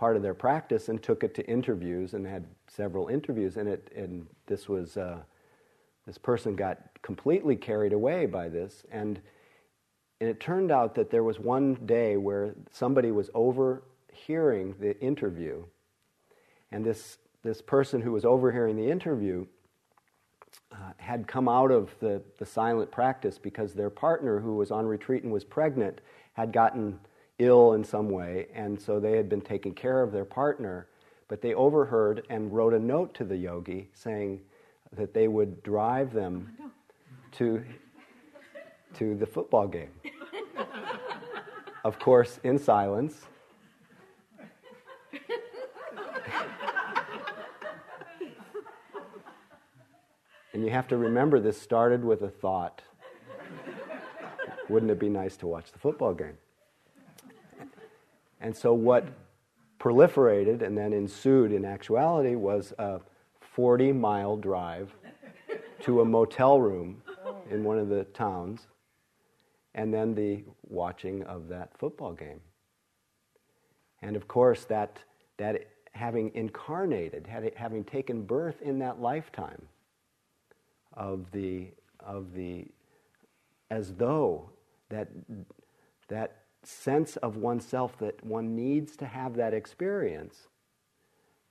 [0.02, 3.56] part of their practice and took it to interviews and had several interviews.
[3.56, 5.20] And, it, and this was, uh,
[6.08, 8.82] this person got completely carried away by this.
[8.90, 9.20] And,
[10.20, 15.62] and it turned out that there was one day where somebody was overhearing the interview.
[16.72, 19.46] And this, this person who was overhearing the interview
[20.72, 24.84] uh, had come out of the, the silent practice because their partner, who was on
[24.84, 26.00] retreat and was pregnant,
[26.32, 26.98] had gotten
[27.38, 30.86] ill in some way, and so they had been taking care of their partner.
[31.28, 34.40] But they overheard and wrote a note to the yogi saying
[34.96, 36.70] that they would drive them oh,
[37.32, 37.64] to,
[38.98, 39.90] to the football game.
[41.84, 43.22] of course, in silence.
[50.52, 52.82] and you have to remember this started with a thought.
[54.68, 56.36] Wouldn't it be nice to watch the football game?
[58.42, 59.06] And so, what
[59.78, 63.00] proliferated and then ensued in actuality was a
[63.40, 64.92] 40 mile drive
[65.80, 67.02] to a motel room
[67.50, 68.66] in one of the towns,
[69.74, 72.40] and then the watching of that football game.
[74.02, 74.98] And of course, that,
[75.38, 79.62] that having incarnated, having taken birth in that lifetime
[80.94, 81.68] of the,
[82.00, 82.66] of the
[83.70, 84.50] as though
[84.90, 85.08] that,
[86.08, 90.48] that sense of oneself that one needs to have that experience,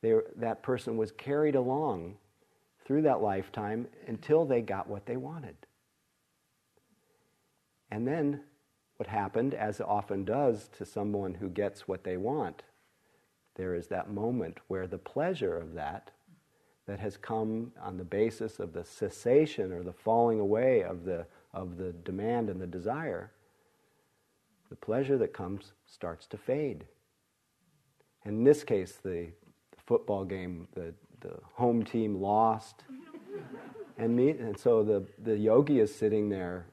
[0.01, 2.15] they, that person was carried along
[2.85, 5.55] through that lifetime until they got what they wanted.
[7.91, 8.41] And then
[8.97, 12.63] what happened, as it often does to someone who gets what they want,
[13.55, 16.11] there is that moment where the pleasure of that,
[16.87, 21.25] that has come on the basis of the cessation or the falling away of the,
[21.53, 23.31] of the demand and the desire,
[24.71, 26.85] the pleasure that comes starts to fade.
[28.23, 29.27] And in this case, the,
[29.71, 32.85] the football game, the, the home team lost.
[33.97, 36.67] and, me, and so the, the yogi is sitting there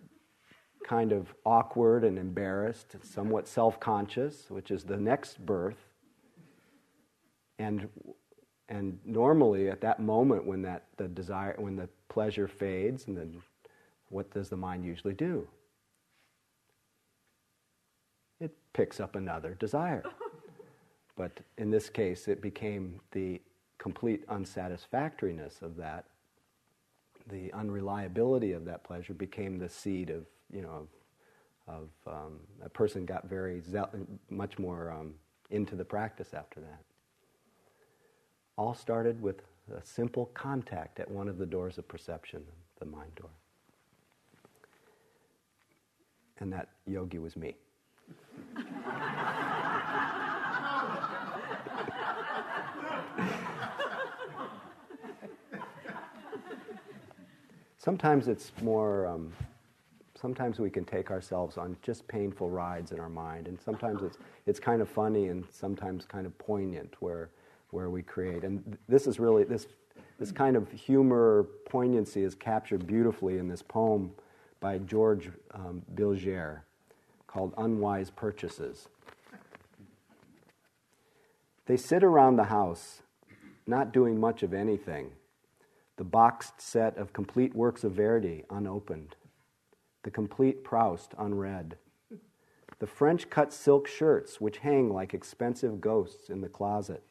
[0.86, 5.84] kind of awkward and embarrassed, and somewhat self conscious, which is the next birth.
[7.58, 7.88] And,
[8.68, 13.42] and normally, at that moment when that, the desire, when the pleasure fades, and then
[14.08, 15.48] what does the mind usually do?
[18.40, 20.04] It picks up another desire.
[21.16, 23.40] but in this case, it became the
[23.78, 26.04] complete unsatisfactoriness of that
[27.28, 30.86] the unreliability of that pleasure became the seed of, you know,
[31.68, 31.74] of,
[32.06, 33.62] of um, a person got very,
[34.30, 35.14] much more um,
[35.50, 36.80] into the practice after that.
[38.56, 39.42] All started with
[39.74, 42.42] a simple contact at one of the doors of perception,
[42.78, 43.30] the mind door.
[46.40, 47.56] And that yogi was me.
[57.88, 59.32] Sometimes it's more, um,
[60.14, 64.18] sometimes we can take ourselves on just painful rides in our mind, and sometimes it's,
[64.44, 67.30] it's kind of funny and sometimes kind of poignant where,
[67.70, 68.44] where we create.
[68.44, 69.68] And this is really, this,
[70.18, 74.10] this kind of humor, poignancy is captured beautifully in this poem
[74.60, 76.60] by George um, Bilgere
[77.28, 78.88] called Unwise Purchases.
[81.66, 83.02] They sit around the house,
[83.66, 85.12] not doing much of anything
[85.98, 89.16] the boxed set of complete works of Verdi unopened,
[90.04, 91.76] the complete Proust unread,
[92.78, 97.02] the French cut silk shirts which hang like expensive ghosts in the closet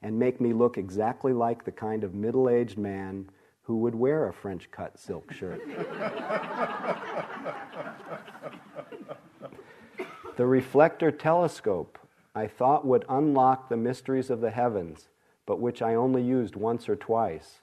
[0.00, 3.28] and make me look exactly like the kind of middle aged man
[3.62, 5.60] who would wear a French cut silk shirt.
[10.36, 11.98] the reflector telescope
[12.34, 15.08] I thought would unlock the mysteries of the heavens,
[15.46, 17.60] but which I only used once or twice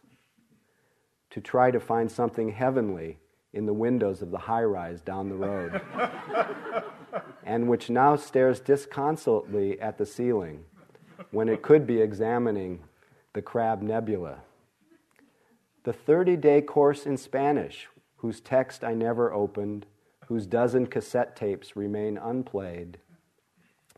[1.29, 3.19] to try to find something heavenly
[3.53, 5.81] in the windows of the high rise down the road,
[7.43, 10.63] and which now stares disconsolately at the ceiling
[11.29, 12.79] when it could be examining
[13.33, 14.39] the Crab Nebula.
[15.83, 19.85] The 30 day course in Spanish, whose text I never opened,
[20.33, 22.97] whose dozen cassette tapes remain unplayed,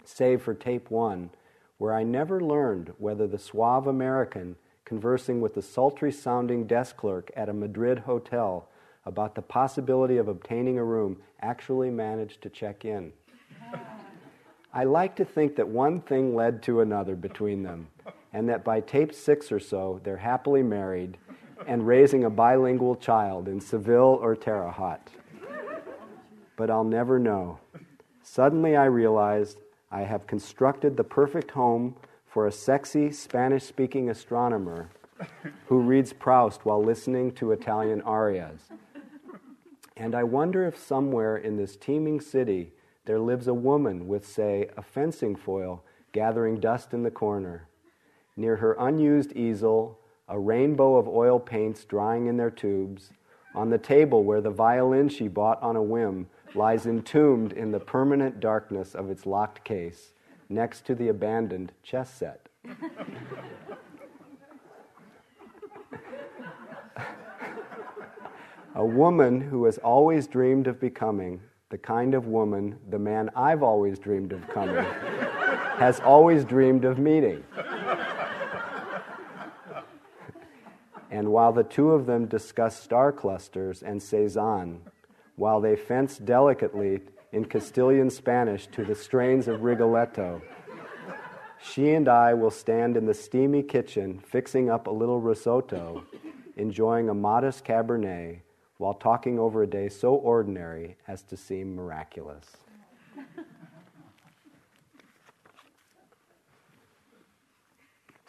[0.03, 1.29] save for tape one,
[1.77, 7.31] where I never learned whether the suave American conversing with the sultry sounding desk clerk
[7.37, 8.67] at a Madrid hotel
[9.05, 13.13] about the possibility of obtaining a room actually managed to check in.
[14.73, 17.87] I like to think that one thing led to another between them,
[18.33, 21.17] and that by tape six or so, they're happily married
[21.65, 25.11] and raising a bilingual child in Seville or Terre Haute.
[26.57, 27.59] But I'll never know.
[28.23, 29.59] Suddenly I realized
[29.91, 31.95] I have constructed the perfect home
[32.27, 34.89] for a sexy Spanish speaking astronomer
[35.67, 38.61] who reads Proust while listening to Italian arias.
[39.97, 42.73] And I wonder if somewhere in this teeming city
[43.05, 47.67] there lives a woman with, say, a fencing foil gathering dust in the corner.
[48.35, 53.11] Near her unused easel, a rainbow of oil paints drying in their tubes.
[53.55, 57.79] On the table where the violin she bought on a whim lies entombed in the
[57.79, 60.11] permanent darkness of its locked case
[60.49, 62.49] next to the abandoned chess set.
[68.75, 71.39] a woman who has always dreamed of becoming
[71.69, 74.83] the kind of woman the man I've always dreamed of becoming
[75.77, 77.43] has always dreamed of meeting.
[81.15, 84.81] And while the two of them discuss star clusters and Cezanne,
[85.37, 86.99] while they fence delicately
[87.31, 90.41] in Castilian Spanish to the strains of Rigoletto.
[91.57, 96.03] She and I will stand in the steamy kitchen fixing up a little risotto,
[96.57, 98.41] enjoying a modest Cabernet
[98.75, 102.45] while talking over a day so ordinary as to seem miraculous.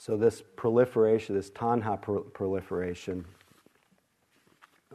[0.07, 2.01] So, this proliferation, this tanha
[2.33, 3.25] proliferation,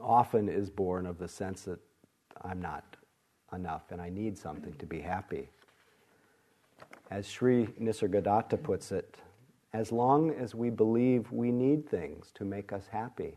[0.01, 1.79] often is born of the sense that
[2.43, 2.95] I'm not
[3.53, 5.49] enough and I need something to be happy.
[7.09, 9.17] As Sri Nisargadatta puts it,
[9.73, 13.35] as long as we believe we need things to make us happy,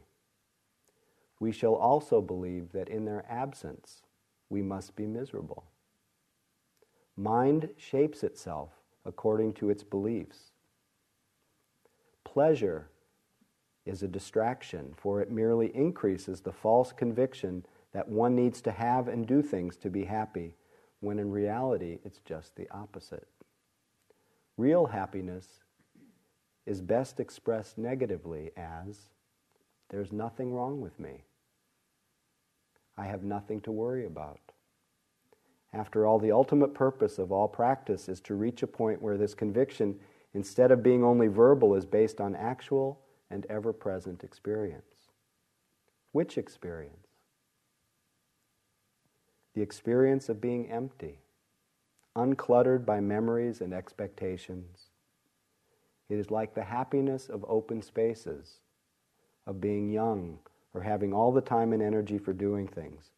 [1.40, 4.04] we shall also believe that in their absence
[4.48, 5.64] we must be miserable.
[7.16, 8.68] Mind shapes itself
[9.04, 10.52] according to its beliefs.
[12.24, 12.88] Pleasure
[13.86, 19.08] is a distraction, for it merely increases the false conviction that one needs to have
[19.08, 20.54] and do things to be happy,
[21.00, 23.28] when in reality it's just the opposite.
[24.56, 25.60] Real happiness
[26.66, 29.10] is best expressed negatively as
[29.90, 31.24] there's nothing wrong with me.
[32.96, 34.40] I have nothing to worry about.
[35.72, 39.34] After all, the ultimate purpose of all practice is to reach a point where this
[39.34, 39.98] conviction,
[40.34, 45.10] instead of being only verbal, is based on actual and ever present experience.
[46.12, 47.04] Which experience?
[49.54, 51.20] the experience of being empty,
[52.16, 54.90] uncluttered by memories and expectations.
[56.08, 58.58] It is like the happiness of open spaces,
[59.46, 60.38] of being young,
[60.74, 63.12] or having all the time and energy for doing things,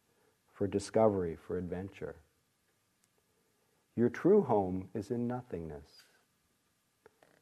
[0.53, 2.15] for discovery, for adventure.
[3.95, 6.03] Your true home is in nothingness,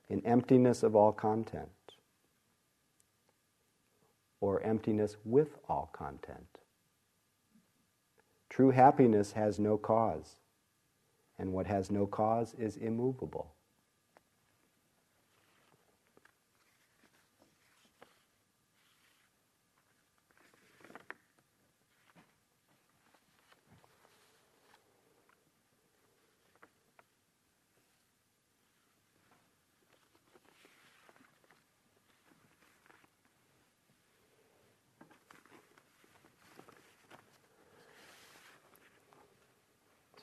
[0.10, 1.70] in emptiness of all content,
[4.39, 6.60] or emptiness with all content.
[8.49, 10.39] True happiness has no cause,
[11.39, 13.55] and what has no cause is immovable.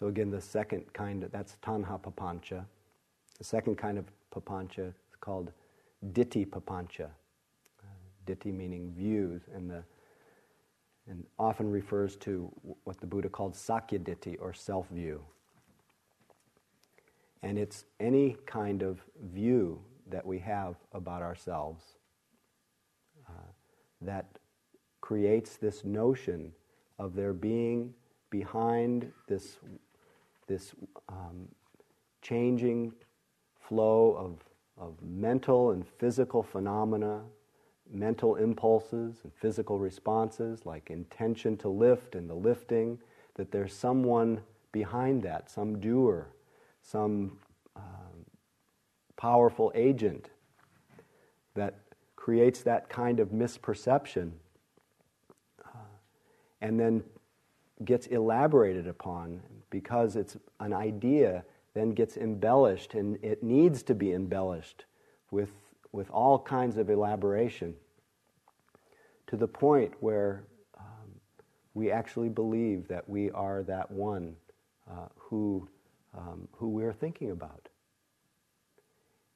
[0.02, 2.64] So again, the second kind of, that's tanha papancha.
[3.38, 5.52] The second kind of papancha is called
[6.12, 7.04] ditthi papancha.
[7.04, 7.86] Uh,
[8.26, 9.84] ditthi meaning views, and the
[11.06, 12.50] and often refers to
[12.82, 15.22] what the Buddha called sakya ditthi or self view.
[17.44, 18.98] And it's any kind of
[19.32, 19.80] view
[20.10, 21.84] that we have about ourselves
[23.28, 23.52] uh,
[24.00, 24.40] that
[25.00, 26.50] creates this notion
[26.98, 27.94] of there being
[28.30, 29.58] behind this
[30.46, 30.72] this
[31.08, 31.48] um,
[32.20, 32.92] changing
[33.60, 34.38] flow of,
[34.82, 37.22] of mental and physical phenomena,
[37.90, 42.98] mental impulses and physical responses, like intention to lift and the lifting,
[43.34, 44.40] that there's someone
[44.72, 46.28] behind that, some doer,
[46.82, 47.38] some
[47.76, 48.24] um,
[49.16, 50.30] powerful agent
[51.54, 51.78] that
[52.16, 54.30] creates that kind of misperception
[55.64, 55.78] uh,
[56.60, 57.02] and then
[57.84, 59.40] gets elaborated upon
[59.72, 61.42] because it's an idea,
[61.74, 64.84] then gets embellished, and it needs to be embellished
[65.32, 65.50] with,
[65.90, 67.74] with all kinds of elaboration
[69.26, 70.44] to the point where
[70.78, 71.08] um,
[71.72, 74.36] we actually believe that we are that one
[74.90, 75.66] uh, who,
[76.16, 77.70] um, who we're thinking about.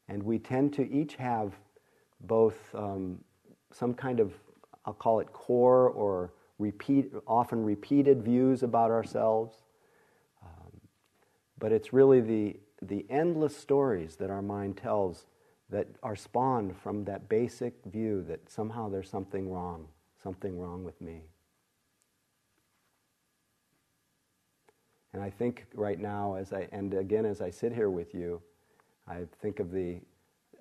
[0.09, 1.55] And we tend to each have
[2.21, 3.19] both um,
[3.73, 4.35] some kind of,
[4.85, 9.63] I'll call it core or repeat, often repeated views about ourselves,
[11.59, 15.27] but it's really the, the endless stories that our mind tells
[15.71, 19.87] that are spawned from that basic view that somehow there's something wrong,
[20.23, 21.23] something wrong with me.
[25.13, 28.43] And I think right now, as I, and again as I sit here with you,
[29.09, 30.01] I think of the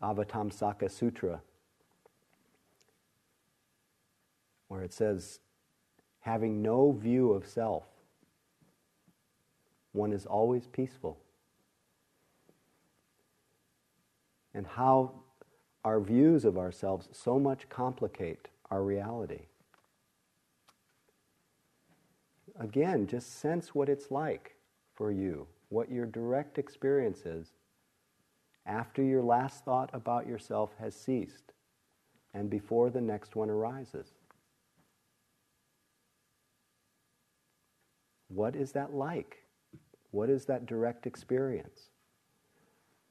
[0.02, 1.42] Avatamsaka Sutra,
[4.70, 5.40] where it says,
[6.22, 7.84] having no view of self,
[9.96, 11.18] one is always peaceful.
[14.54, 15.12] And how
[15.84, 19.42] our views of ourselves so much complicate our reality.
[22.60, 24.56] Again, just sense what it's like
[24.94, 27.52] for you, what your direct experience is
[28.66, 31.52] after your last thought about yourself has ceased
[32.34, 34.08] and before the next one arises.
[38.28, 39.45] What is that like?
[40.16, 41.90] What is that direct experience?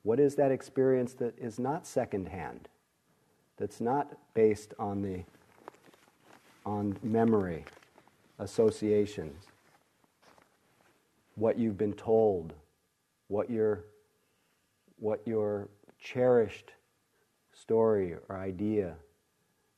[0.04, 2.66] What is that experience that is not secondhand,
[3.58, 5.22] that's not based on, the,
[6.64, 7.66] on memory,
[8.38, 9.44] associations,
[11.34, 12.54] what you've been told,
[13.28, 13.84] what your,
[14.98, 15.68] what your
[16.00, 16.72] cherished
[17.52, 18.94] story or idea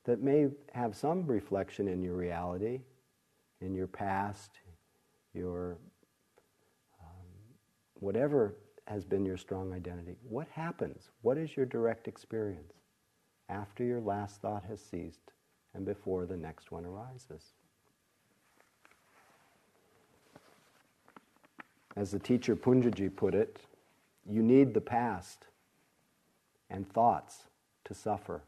[0.05, 2.83] that may have some reflection in your reality,
[3.61, 4.61] in your past,
[5.35, 5.77] your
[8.01, 8.55] whatever
[8.87, 11.11] has been your strong identity, what happens?
[11.23, 12.73] What is your direct experience
[13.49, 15.33] after your last thought has ceased
[15.75, 17.53] and before the next one arises?
[21.97, 23.59] As the teacher Punjaji put it,
[24.29, 25.47] you need the past
[26.69, 27.45] and thoughts
[27.85, 28.43] to suffer.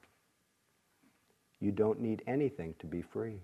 [1.61, 3.41] You don't need anything to be free.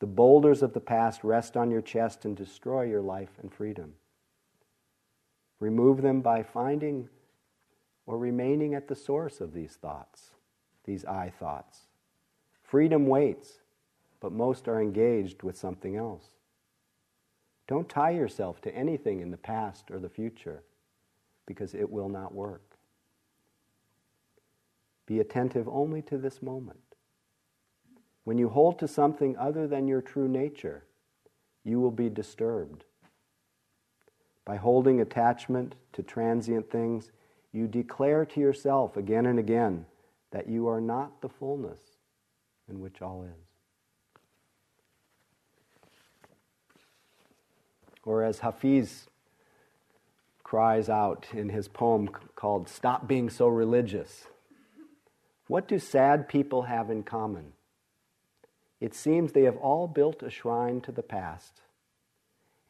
[0.00, 3.94] The boulders of the past rest on your chest and destroy your life and freedom.
[5.60, 7.08] Remove them by finding
[8.06, 10.30] or remaining at the source of these thoughts,
[10.84, 11.88] these I thoughts.
[12.62, 13.60] Freedom waits,
[14.20, 16.26] but most are engaged with something else.
[17.66, 20.62] Don't tie yourself to anything in the past or the future
[21.46, 22.76] because it will not work.
[25.06, 26.80] Be attentive only to this moment.
[28.24, 30.84] When you hold to something other than your true nature,
[31.64, 32.84] you will be disturbed.
[34.48, 37.12] By holding attachment to transient things,
[37.52, 39.84] you declare to yourself again and again
[40.30, 41.78] that you are not the fullness
[42.66, 43.44] in which all is.
[48.04, 49.08] Or as Hafiz
[50.42, 54.28] cries out in his poem called Stop Being So Religious,
[55.46, 57.52] what do sad people have in common?
[58.80, 61.60] It seems they have all built a shrine to the past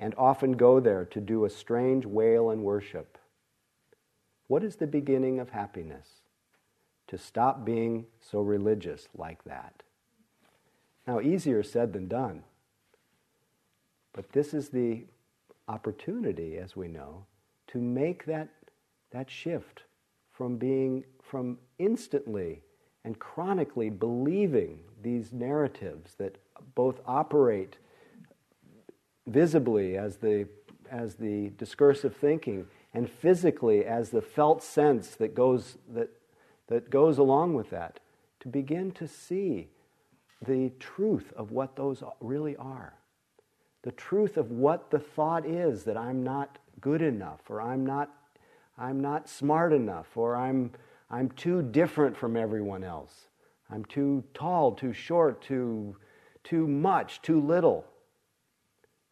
[0.00, 3.18] and often go there to do a strange wail and worship.
[4.46, 6.08] What is the beginning of happiness?
[7.08, 9.82] To stop being so religious like that.
[11.06, 12.44] Now, easier said than done.
[14.12, 15.04] But this is the
[15.68, 17.24] opportunity, as we know,
[17.68, 18.48] to make that,
[19.10, 19.82] that shift
[20.32, 22.62] from being, from instantly
[23.04, 26.36] and chronically believing these narratives that
[26.74, 27.76] both operate
[29.28, 30.48] visibly as the,
[30.90, 36.08] as the discursive thinking and physically as the felt sense that goes, that,
[36.68, 38.00] that goes along with that,
[38.40, 39.68] to begin to see
[40.46, 42.94] the truth of what those really are.
[43.82, 48.10] The truth of what the thought is that I'm not good enough or I'm not,
[48.76, 50.72] I'm not smart enough or I'm,
[51.10, 53.28] I'm too different from everyone else.
[53.70, 55.96] I'm too tall, too short, too,
[56.42, 57.84] too much, too little.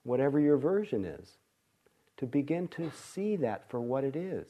[0.07, 1.39] Whatever your version is,
[2.17, 4.47] to begin to see that for what it is.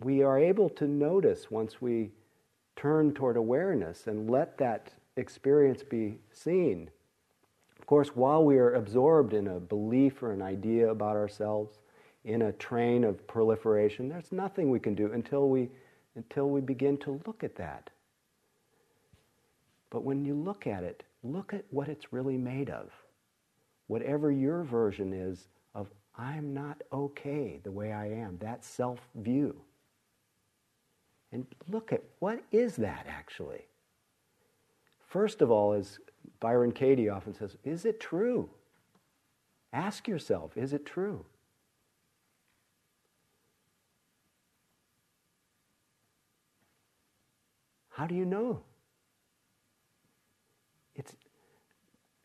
[0.00, 2.10] We are able to notice once we
[2.74, 6.90] turn toward awareness and let that experience be seen.
[7.78, 11.80] Of course, while we are absorbed in a belief or an idea about ourselves,
[12.24, 15.68] in a train of proliferation, there's nothing we can do until we,
[16.16, 17.90] until we begin to look at that.
[19.92, 22.90] But when you look at it, look at what it's really made of.
[23.88, 29.54] Whatever your version is of, I'm not okay the way I am, that self view.
[31.30, 33.66] And look at what is that actually?
[35.08, 35.98] First of all, as
[36.40, 38.48] Byron Katie often says, is it true?
[39.74, 41.26] Ask yourself, is it true?
[47.90, 48.62] How do you know?
[50.94, 51.14] It's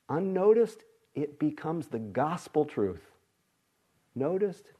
[0.10, 0.84] unnoticed,
[1.16, 3.02] it becomes the gospel truth.
[4.16, 4.72] Noticed,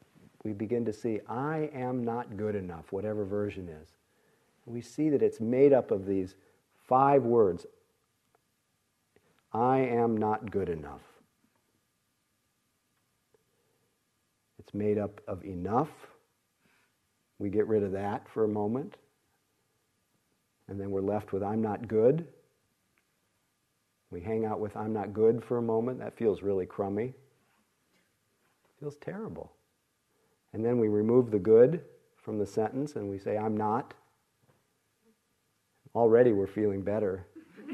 [0.44, 3.88] we begin to see, I am not good enough, whatever version is.
[4.66, 6.34] We see that it's made up of these
[6.86, 7.66] five words
[9.50, 11.00] I am not good enough.
[14.58, 15.88] It's made up of enough.
[17.38, 18.98] We get rid of that for a moment.
[20.68, 22.28] And then we're left with I'm not good.
[24.10, 25.98] We hang out with I'm not good for a moment.
[25.98, 27.14] That feels really crummy.
[28.80, 29.52] Feels terrible.
[30.52, 31.84] And then we remove the good
[32.16, 33.94] from the sentence and we say I'm not.
[35.94, 37.26] Already we're feeling better.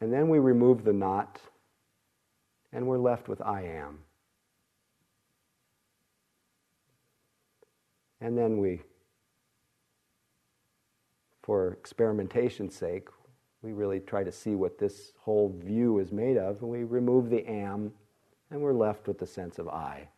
[0.00, 1.40] and then we remove the not
[2.72, 3.98] and we're left with I am.
[8.20, 8.82] And then we
[11.48, 13.08] for experimentation's sake,
[13.62, 17.30] we really try to see what this whole view is made of, and we remove
[17.30, 17.90] the am,
[18.50, 20.10] and we're left with the sense of I.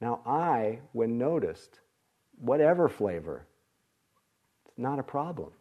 [0.00, 1.78] Now, I, when noticed,
[2.40, 3.46] whatever flavor,
[4.66, 5.52] it's not a problem.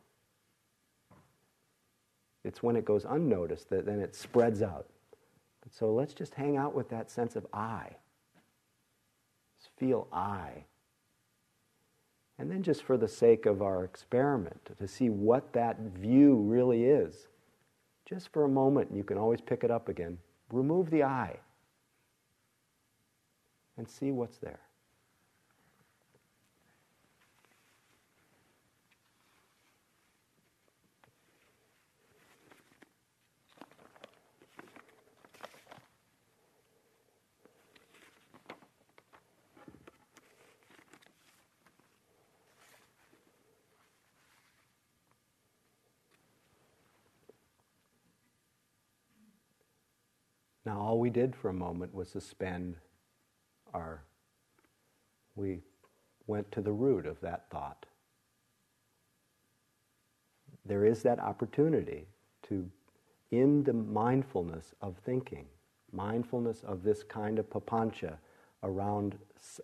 [2.43, 4.87] It's when it goes unnoticed that then it spreads out.
[5.69, 7.97] So let's just hang out with that sense of I.
[9.59, 10.63] Just feel I.
[12.41, 16.85] And then, just for the sake of our experiment, to see what that view really
[16.85, 17.27] is,
[18.03, 20.17] just for a moment, you can always pick it up again.
[20.51, 21.37] Remove the eye
[23.77, 24.59] and see what's there.
[50.81, 52.75] All we did for a moment was suspend
[53.71, 54.01] our,
[55.35, 55.59] we
[56.25, 57.85] went to the root of that thought.
[60.65, 62.07] There is that opportunity
[62.47, 62.67] to,
[63.29, 65.45] in the mindfulness of thinking,
[65.91, 68.15] mindfulness of this kind of papancha
[68.63, 69.19] around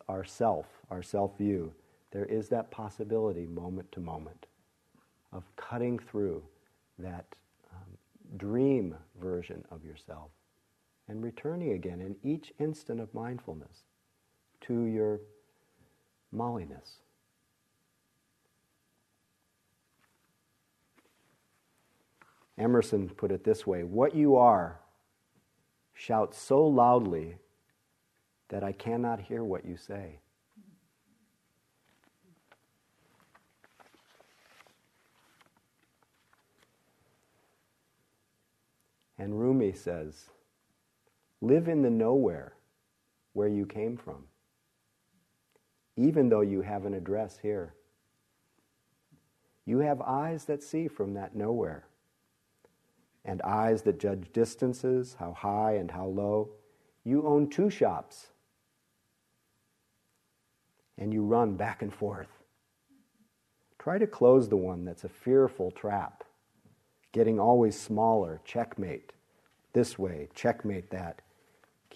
[0.08, 1.74] our self, our self view,
[2.12, 4.46] there is that possibility moment to moment
[5.34, 6.44] of cutting through
[7.00, 7.26] that
[7.74, 10.30] um, dream version of yourself
[11.08, 13.84] and returning again in each instant of mindfulness
[14.62, 15.22] to your
[16.32, 16.98] molliness.
[22.58, 24.80] Emerson put it this way What you are,
[25.94, 27.38] shout so loudly
[28.50, 30.20] that I cannot hear what you say.
[39.20, 40.30] And Rumi says,
[41.42, 42.54] Live in the nowhere
[43.34, 44.24] where you came from,
[45.96, 47.76] even though you have an address here.
[49.66, 51.86] You have eyes that see from that nowhere,
[53.24, 56.50] and eyes that judge distances, how high and how low.
[57.04, 58.28] You own two shops,
[60.98, 62.30] and you run back and forth.
[63.78, 66.24] Try to close the one that's a fearful trap,
[67.12, 69.14] getting always smaller, checkmate
[69.74, 71.22] this way, checkmate that.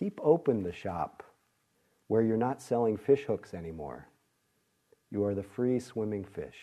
[0.02, 1.22] Keep open the shop
[2.08, 4.08] where you're not selling fish hooks anymore.
[5.12, 6.56] You are the free swimming fish.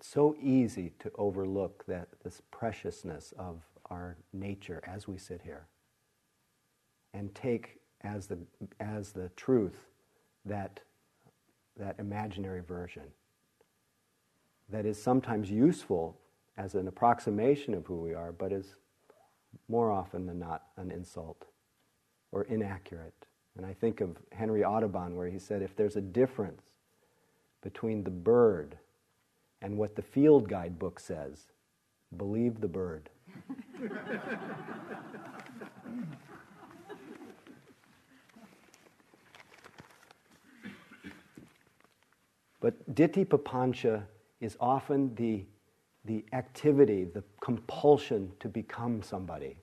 [0.00, 5.68] so easy to overlook that this preciousness of our nature as we sit here
[7.14, 8.38] and take as the,
[8.80, 9.86] as the truth
[10.44, 10.80] that,
[11.76, 13.04] that imaginary version
[14.70, 16.16] that is sometimes useful
[16.56, 18.74] as an approximation of who we are, but is
[19.68, 21.46] more often than not an insult
[22.32, 23.14] or inaccurate.
[23.56, 26.62] And I think of Henry Audubon, where he said, if there's a difference
[27.62, 28.78] between the bird
[29.60, 31.46] and what the field guide book says
[32.16, 33.10] believe the bird.
[42.60, 44.04] but Ditthi Papancha
[44.40, 45.44] is often the,
[46.04, 49.56] the activity, the compulsion to become somebody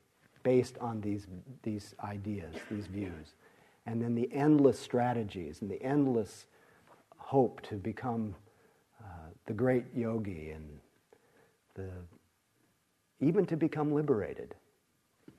[0.43, 1.27] based on these,
[1.63, 3.35] these ideas, these views.
[3.85, 6.45] And then the endless strategies and the endless
[7.17, 8.35] hope to become
[9.47, 10.79] the great yogi and
[11.75, 11.89] the
[13.19, 14.53] even to become liberated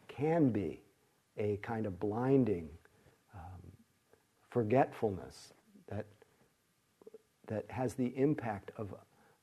[0.08, 0.80] can be
[1.36, 2.68] a kind of blinding
[3.34, 3.62] um,
[4.50, 5.52] forgetfulness
[7.48, 8.94] that has the impact of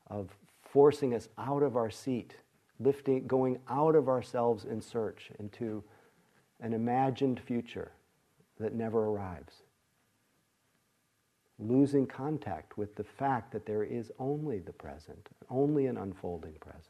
[0.08, 0.30] of
[0.62, 2.34] forcing us out of our seat,
[2.78, 5.82] lifting, going out of ourselves in search into
[6.60, 7.92] an imagined future
[8.58, 9.62] that never arrives
[11.58, 16.84] losing contact with the fact that there is only the present, only an unfolding present.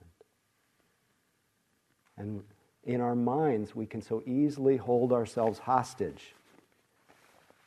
[2.17, 2.43] And
[2.85, 6.35] in our minds, we can so easily hold ourselves hostage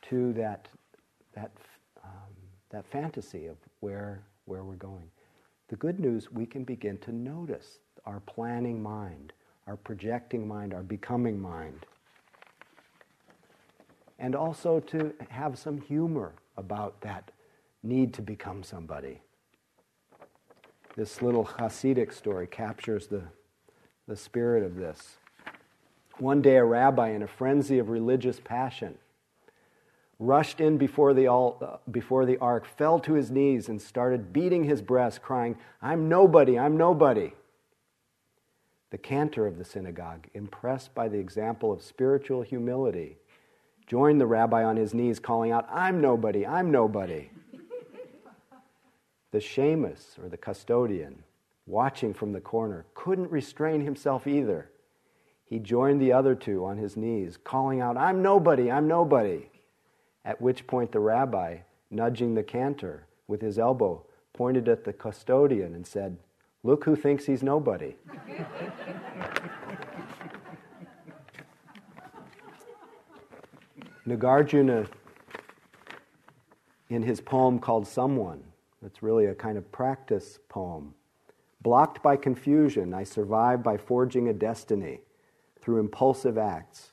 [0.02, 0.68] to that,
[1.34, 1.50] that,
[2.70, 5.10] that fantasy of where, where we're going.
[5.68, 9.32] The good news, we can begin to notice our planning mind,
[9.66, 11.86] our projecting mind, our becoming mind.
[14.18, 17.30] And also to have some humor about that
[17.82, 19.20] need to become somebody.
[20.96, 23.22] This little Hasidic story captures the,
[24.06, 25.16] the spirit of this.
[26.18, 28.98] One day, a rabbi, in a frenzy of religious passion,
[30.20, 34.64] rushed in before the, uh, before the ark, fell to his knees, and started beating
[34.64, 37.32] his breast, crying, I'm nobody, I'm nobody.
[38.90, 43.16] The cantor of the synagogue, impressed by the example of spiritual humility,
[43.86, 47.30] joined the rabbi on his knees, calling out, I'm nobody, I'm nobody.
[49.32, 51.22] the shamus, or the custodian,
[51.66, 54.70] watching from the corner, couldn't restrain himself either.
[55.44, 59.48] He joined the other two on his knees, calling out, I'm nobody, I'm nobody.
[60.24, 61.58] At which point the rabbi,
[61.90, 66.18] nudging the cantor with his elbow, pointed at the custodian and said,
[66.62, 67.96] Look who thinks he's nobody.
[74.06, 74.86] Nagarjuna,
[76.88, 78.42] in his poem called Someone,
[78.82, 80.94] that's really a kind of practice poem.
[81.62, 85.00] Blocked by confusion, I survive by forging a destiny
[85.60, 86.92] through impulsive acts.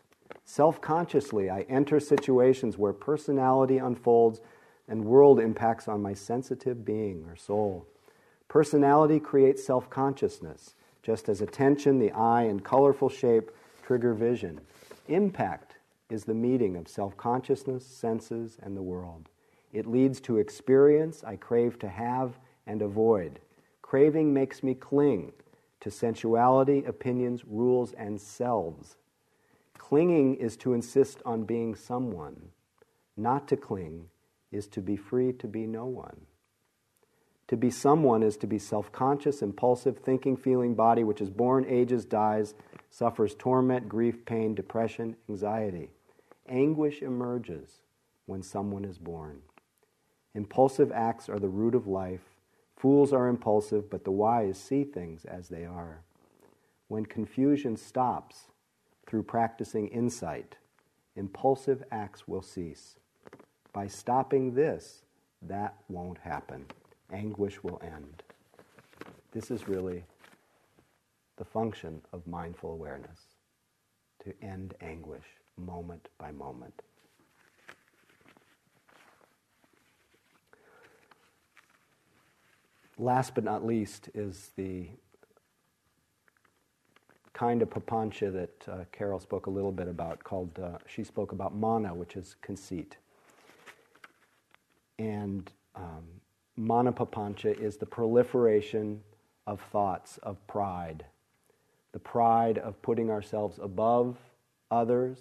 [0.49, 4.39] Self consciously, I enter situations where personality unfolds
[4.87, 7.85] and world impacts on my sensitive being or soul.
[8.47, 13.51] Personality creates self consciousness, just as attention, the eye, and colorful shape
[13.83, 14.61] trigger vision.
[15.09, 15.75] Impact
[16.09, 19.27] is the meeting of self consciousness, senses, and the world.
[19.73, 23.41] It leads to experience I crave to have and avoid.
[23.81, 25.33] Craving makes me cling
[25.81, 28.95] to sensuality, opinions, rules, and selves.
[29.77, 32.49] Clinging is to insist on being someone.
[33.15, 34.09] Not to cling
[34.51, 36.21] is to be free to be no one.
[37.47, 41.65] To be someone is to be self conscious, impulsive, thinking, feeling body which is born,
[41.67, 42.53] ages, dies,
[42.89, 45.89] suffers torment, grief, pain, depression, anxiety.
[46.49, 47.81] Anguish emerges
[48.25, 49.41] when someone is born.
[50.35, 52.35] Impulsive acts are the root of life.
[52.75, 56.03] Fools are impulsive, but the wise see things as they are.
[56.89, 58.47] When confusion stops
[59.07, 60.57] through practicing insight,
[61.15, 62.97] impulsive acts will cease.
[63.73, 65.03] By stopping this,
[65.41, 66.65] that won't happen.
[67.11, 68.23] Anguish will end.
[69.31, 70.03] This is really
[71.37, 73.21] the function of mindful awareness
[74.23, 75.25] to end anguish
[75.57, 76.81] moment by moment.
[82.97, 84.87] Last but not least is the
[87.37, 91.33] kind of papancha that uh, Carol spoke a little bit about, called, uh, she spoke
[91.33, 92.97] about mana, which is conceit.
[94.97, 96.03] And um,
[96.55, 99.01] mana papancha is the proliferation
[99.45, 101.05] of thoughts of pride,
[101.91, 104.17] the pride of putting ourselves above
[104.71, 105.19] others,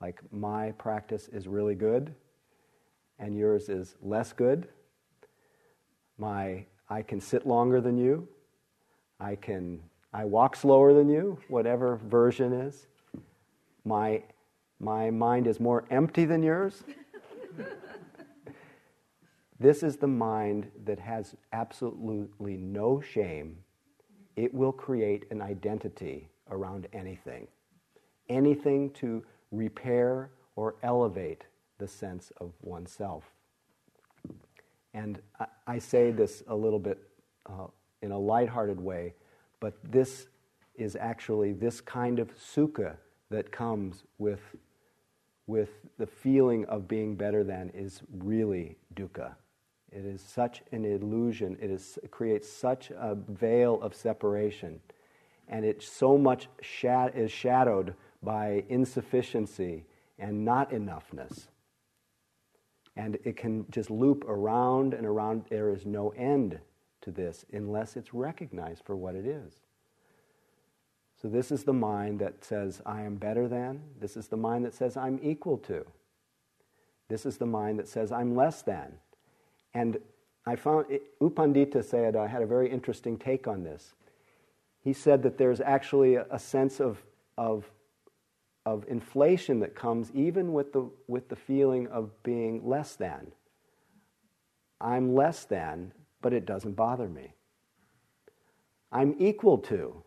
[0.00, 2.14] like my practice is really good
[3.18, 4.68] and yours is less good.
[6.16, 8.26] My I can sit longer than you.
[9.20, 9.80] I can
[10.12, 12.86] I walk slower than you, whatever version is.
[13.84, 14.22] My
[14.80, 16.82] my mind is more empty than yours.
[19.60, 23.58] this is the mind that has absolutely no shame.
[24.36, 27.46] It will create an identity around anything.
[28.30, 31.44] Anything to repair or elevate
[31.78, 33.24] the sense of oneself.
[34.94, 36.98] And I, I say this a little bit
[37.46, 37.66] uh,
[38.00, 39.14] in a lighthearted way,
[39.60, 40.26] but this
[40.74, 42.96] is actually this kind of sukha
[43.30, 44.40] that comes with,
[45.46, 49.34] with the feeling of being better than is really dukkha.
[49.92, 51.56] It is such an illusion.
[51.60, 54.80] It, is, it creates such a veil of separation.
[55.48, 56.48] And it so much
[57.14, 59.84] is shadowed by insufficiency
[60.18, 61.48] and not enoughness.
[62.96, 65.44] And it can just loop around and around.
[65.50, 66.58] There is no end
[67.02, 69.54] to this unless it's recognized for what it is.
[71.20, 73.82] So, this is the mind that says, I am better than.
[74.00, 75.84] This is the mind that says, I'm equal to.
[77.08, 78.92] This is the mind that says, I'm less than.
[79.74, 79.98] And
[80.46, 83.94] I found U Pandita said, I had a very interesting take on this.
[84.82, 87.02] He said that there's actually a, a sense of,
[87.36, 87.70] of
[88.66, 93.32] of inflation that comes even with the, with the feeling of being less than.
[94.80, 97.34] I'm less than, but it doesn't bother me.
[98.92, 100.02] I'm equal to,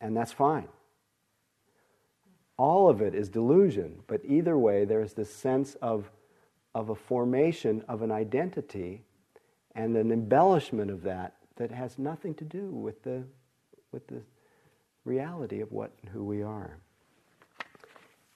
[0.00, 0.68] and that's fine.
[2.56, 6.10] All of it is delusion, but either way, there's this sense of,
[6.74, 9.02] of a formation of an identity
[9.74, 13.24] and an embellishment of that that has nothing to do with the,
[13.92, 14.20] with the
[15.04, 16.78] reality of what who we are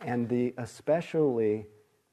[0.04, 1.66] and the especially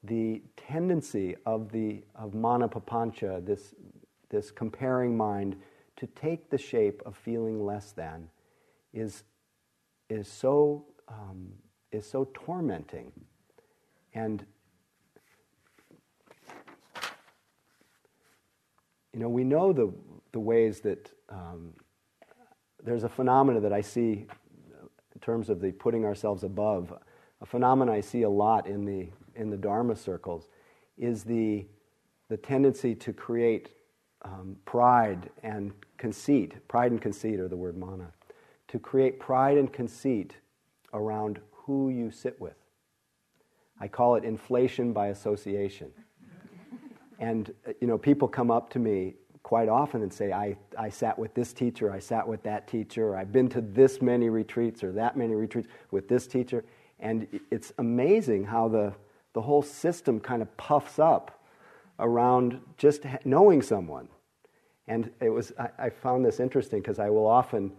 [0.04, 3.74] the tendency of the of mana papancha, this
[4.32, 5.54] this comparing mind,
[5.96, 8.28] to take the shape of feeling less than,
[8.92, 9.22] is
[10.08, 11.52] is so um,
[11.92, 13.12] is so tormenting,
[14.14, 14.44] and
[19.12, 19.92] you know we know the
[20.32, 21.74] the ways that um,
[22.84, 24.26] there's a phenomena that I see
[25.14, 26.92] in terms of the putting ourselves above.
[27.40, 30.48] A phenomenon I see a lot in the, in the Dharma circles
[30.98, 31.66] is the,
[32.28, 33.70] the tendency to create
[34.22, 36.54] um, pride and conceit.
[36.68, 38.12] Pride and conceit are the word mana.
[38.68, 40.36] To create pride and conceit
[40.92, 42.56] around who you sit with.
[43.80, 45.90] I call it inflation by association.
[47.18, 50.88] And, uh, you know, people come up to me quite often and say, I, I
[50.88, 54.82] sat with this teacher, I sat with that teacher, I've been to this many retreats
[54.82, 56.64] or that many retreats with this teacher.
[57.00, 58.94] And it's amazing how the,
[59.32, 61.40] the whole system kind of puffs up
[61.98, 64.08] around just knowing someone.
[64.92, 67.72] And it was, I, I found this interesting because I will often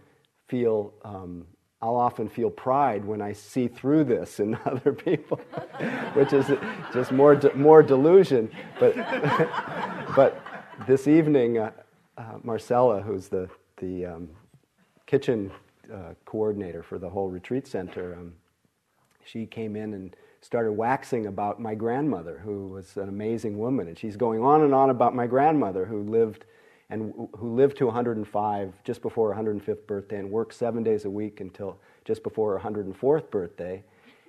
[0.48, 1.46] feel, um,
[1.80, 5.38] I'll often feel pride when I see through this in other people,
[6.14, 6.46] which is
[6.92, 8.50] just more, de- more delusion.
[8.80, 8.96] But,
[10.16, 10.44] but
[10.88, 11.70] this evening, uh,
[12.18, 14.28] uh, Marcella, who's the, the um,
[15.06, 15.52] kitchen
[15.92, 18.32] uh, coordinator for the whole retreat center, um,
[19.24, 23.86] she came in and started waxing about my grandmother, who was an amazing woman.
[23.86, 26.44] And she's going on and on about my grandmother, who lived
[26.90, 31.10] and who lived to 105 just before her 105th birthday and worked seven days a
[31.10, 33.82] week until just before her 104th birthday.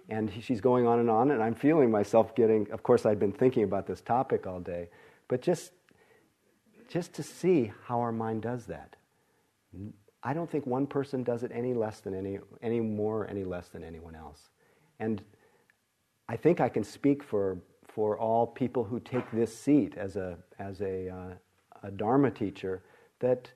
[0.10, 2.70] And she's going on and on, and I'm feeling myself getting.
[2.72, 4.90] Of course, I'd been thinking about this topic all day,
[5.28, 5.72] but just
[6.88, 8.96] just to see how our mind does that.
[10.24, 13.68] I don't think one person does it any less than any, any more, any less
[13.70, 14.50] than anyone else.
[15.00, 15.22] And
[16.28, 20.38] I think I can speak for, for all people who take this seat as a,
[20.58, 21.34] as a, uh,
[21.86, 22.82] a Dharma teacher
[23.20, 23.50] that,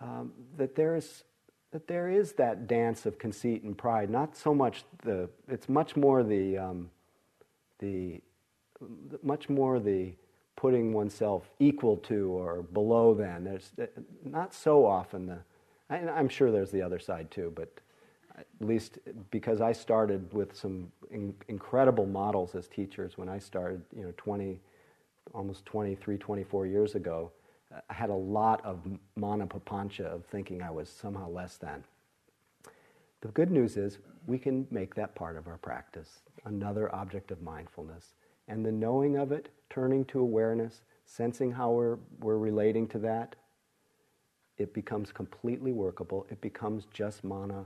[0.00, 1.24] um, that, there is,
[1.72, 4.10] that there is that dance of conceit and pride.
[4.10, 6.90] Not so much the, it's much more the, um,
[7.78, 8.20] the,
[9.22, 10.12] much more the
[10.56, 13.44] putting oneself equal to or below than.
[13.44, 13.72] There's
[14.24, 15.38] not so often the,
[15.90, 17.72] I'm sure there's the other side too, but
[18.36, 18.98] at least
[19.30, 24.12] because I started with some in, incredible models as teachers when I started, you know,
[24.16, 24.58] 20,
[25.32, 27.30] almost 23, 24 years ago,
[27.72, 28.80] I had a lot of
[29.16, 31.84] mana papancha of thinking I was somehow less than.
[33.20, 37.42] The good news is we can make that part of our practice, another object of
[37.42, 38.14] mindfulness.
[38.48, 43.36] And the knowing of it, turning to awareness, sensing how we're, we're relating to that,
[44.58, 46.26] it becomes completely workable.
[46.30, 47.64] It becomes just mana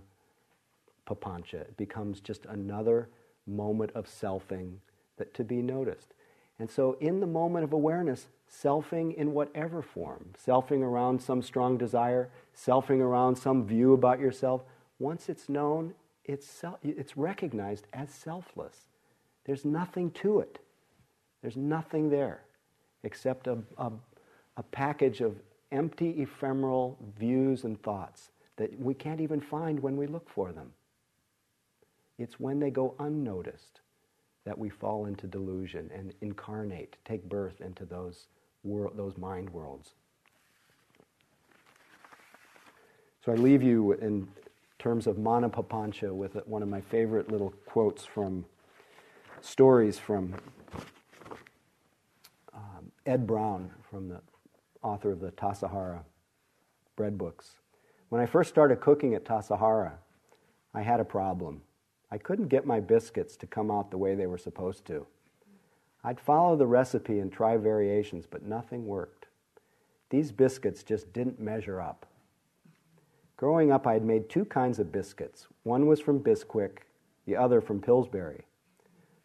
[1.07, 1.61] papancha.
[1.61, 3.09] It becomes just another
[3.47, 4.77] moment of selfing
[5.17, 6.15] that to be noticed.
[6.61, 11.79] And so, in the moment of awareness, selfing in whatever form, selfing around some strong
[11.79, 14.61] desire, selfing around some view about yourself,
[14.99, 15.95] once it's known,
[16.27, 18.85] it's, self, it's recognized as selfless.
[19.47, 20.59] There's nothing to it.
[21.41, 22.43] There's nothing there
[23.05, 23.91] except a, a,
[24.59, 25.37] a package of
[25.73, 30.73] empty, ephemeral views and thoughts that we can't even find when we look for them.
[32.19, 33.81] It's when they go unnoticed
[34.45, 38.27] that we fall into delusion and incarnate, take birth into those,
[38.63, 39.95] wor- those mind worlds.
[43.25, 44.29] So I leave you in
[44.79, 48.47] terms of Mana Papancha with one of my favorite little quotes from
[49.43, 50.35] stories from
[52.55, 54.21] um, Ed Brown, from the
[54.83, 56.01] author of the Tassajara
[56.97, 57.53] bread books.
[58.09, 59.93] When I first started cooking at Tassajara,
[60.75, 61.63] I had a problem.
[62.11, 65.07] I couldn't get my biscuits to come out the way they were supposed to.
[66.03, 69.27] I'd follow the recipe and try variations, but nothing worked.
[70.09, 72.07] These biscuits just didn't measure up.
[73.37, 75.47] Growing up, I had made two kinds of biscuits.
[75.63, 76.79] One was from Bisquick,
[77.27, 78.45] the other from Pillsbury.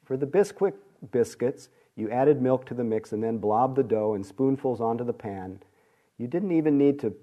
[0.05, 0.75] For the Bisquick
[1.11, 5.03] biscuits, you added milk to the mix and then blobbed the dough in spoonfuls onto
[5.03, 5.59] the pan.
[6.17, 7.13] You didn't even need to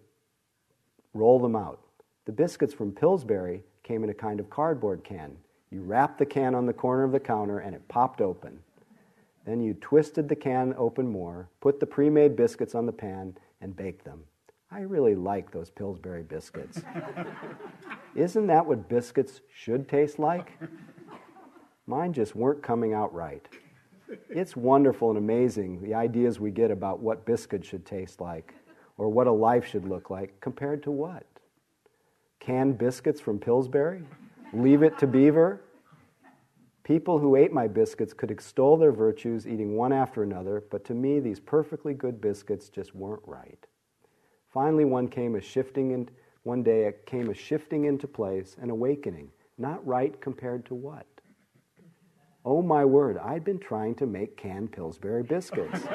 [1.14, 1.80] roll them out.
[2.24, 5.36] The biscuits from Pillsbury came in a kind of cardboard can.
[5.72, 8.58] You rapped the can on the corner of the counter and it popped open.
[9.46, 13.34] Then you twisted the can open more, put the pre made biscuits on the pan,
[13.62, 14.20] and baked them.
[14.70, 16.82] I really like those Pillsbury biscuits.
[18.14, 20.52] Isn't that what biscuits should taste like?
[21.86, 23.46] Mine just weren't coming out right.
[24.28, 28.54] It's wonderful and amazing the ideas we get about what biscuits should taste like
[28.98, 31.24] or what a life should look like compared to what?
[32.40, 34.02] Canned biscuits from Pillsbury?
[34.52, 35.62] Leave it to Beaver.
[36.84, 40.94] People who ate my biscuits could extol their virtues, eating one after another, but to
[40.94, 43.66] me, these perfectly good biscuits just weren't right.
[44.52, 46.06] Finally, one came a shifting, in,
[46.42, 49.30] one day it came a shifting into place, an awakening.
[49.56, 51.06] Not right compared to what?
[52.44, 55.80] Oh my word, I'd been trying to make canned Pillsbury biscuits.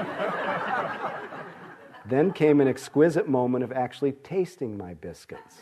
[2.05, 5.57] then came an exquisite moment of actually tasting my biscuits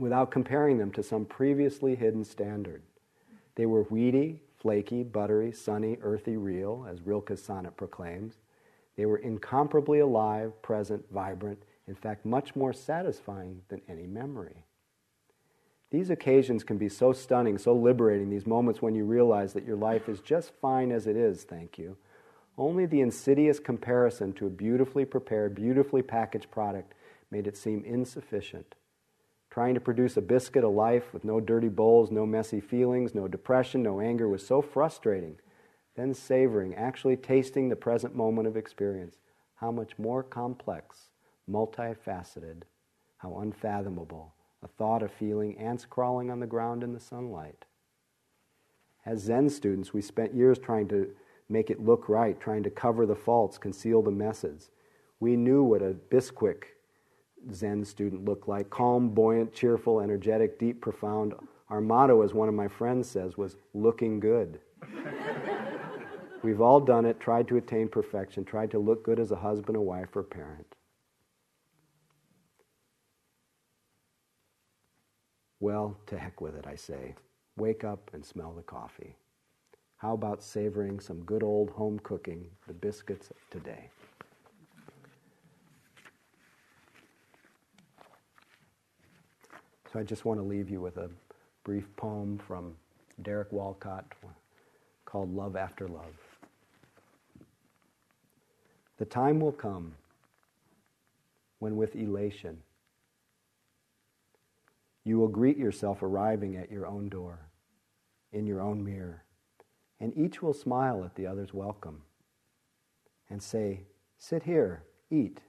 [0.00, 2.82] without comparing them to some previously hidden standard.
[3.54, 8.36] They were weedy, flaky, buttery, sunny, earthy, real, as Rilke's sonnet proclaims.
[8.96, 14.64] They were incomparably alive, present, vibrant, in fact, much more satisfying than any memory.
[15.90, 19.76] These occasions can be so stunning, so liberating, these moments when you realize that your
[19.76, 21.96] life is just fine as it is, thank you.
[22.56, 26.94] Only the insidious comparison to a beautifully prepared, beautifully packaged product
[27.30, 28.76] made it seem insufficient.
[29.50, 33.26] Trying to produce a biscuit, a life with no dirty bowls, no messy feelings, no
[33.26, 35.38] depression, no anger was so frustrating.
[35.96, 39.16] Then savoring, actually tasting the present moment of experience,
[39.56, 41.10] how much more complex,
[41.50, 42.62] multifaceted,
[43.18, 47.64] how unfathomable, a thought, a feeling, ants crawling on the ground in the sunlight.
[49.04, 51.10] As Zen students, we spent years trying to
[51.48, 54.70] make it look right, trying to cover the faults, conceal the messes.
[55.18, 56.64] We knew what a Bisquick
[57.52, 61.34] Zen student look like calm, buoyant, cheerful, energetic, deep, profound.
[61.68, 64.60] Our motto, as one of my friends says, was looking good.
[66.42, 69.76] We've all done it, tried to attain perfection, tried to look good as a husband,
[69.76, 70.74] a wife, or a parent.
[75.60, 77.14] Well, to heck with it, I say.
[77.56, 79.16] Wake up and smell the coffee.
[79.98, 83.90] How about savoring some good old home cooking, the biscuits of today?
[89.92, 91.10] So I just want to leave you with a
[91.64, 92.76] brief poem from
[93.22, 94.04] Derek Walcott,
[95.04, 96.14] called Love After Love.
[98.98, 99.94] The time will come
[101.58, 102.58] when, with elation,
[105.02, 107.40] you will greet yourself arriving at your own door,
[108.32, 109.24] in your own mirror,
[109.98, 112.02] and each will smile at the other's welcome
[113.28, 113.80] and say,
[114.18, 115.40] Sit here, eat.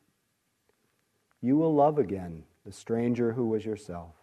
[1.41, 4.20] You will love again the stranger who was yourself.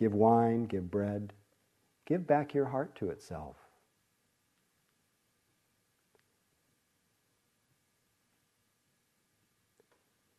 [0.00, 1.34] Give wine, give bread,
[2.06, 3.56] give back your heart to itself.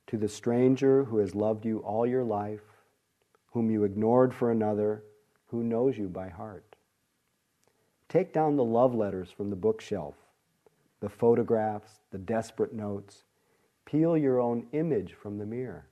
[0.08, 2.64] To the stranger who has loved you all your life,
[3.54, 5.04] whom you ignored for another,
[5.50, 6.76] who knows you by heart.
[8.10, 10.16] Take down the love letters from the bookshelf,
[11.02, 13.26] the photographs, the desperate notes.
[13.86, 15.86] Peel your own image from the mirror.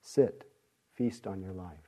[0.00, 0.50] Sit,
[0.94, 1.86] feast on your life.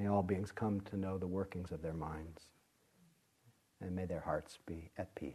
[0.00, 2.42] May all beings come to know the workings of their minds,
[3.80, 5.32] and may their hearts be at peace.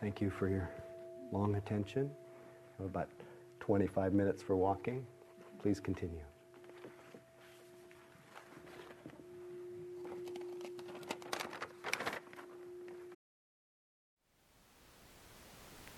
[0.00, 0.68] Thank you for your
[1.30, 2.10] long attention.
[2.80, 3.08] We have about
[3.60, 5.06] 25 minutes for walking.
[5.62, 6.33] Please continue.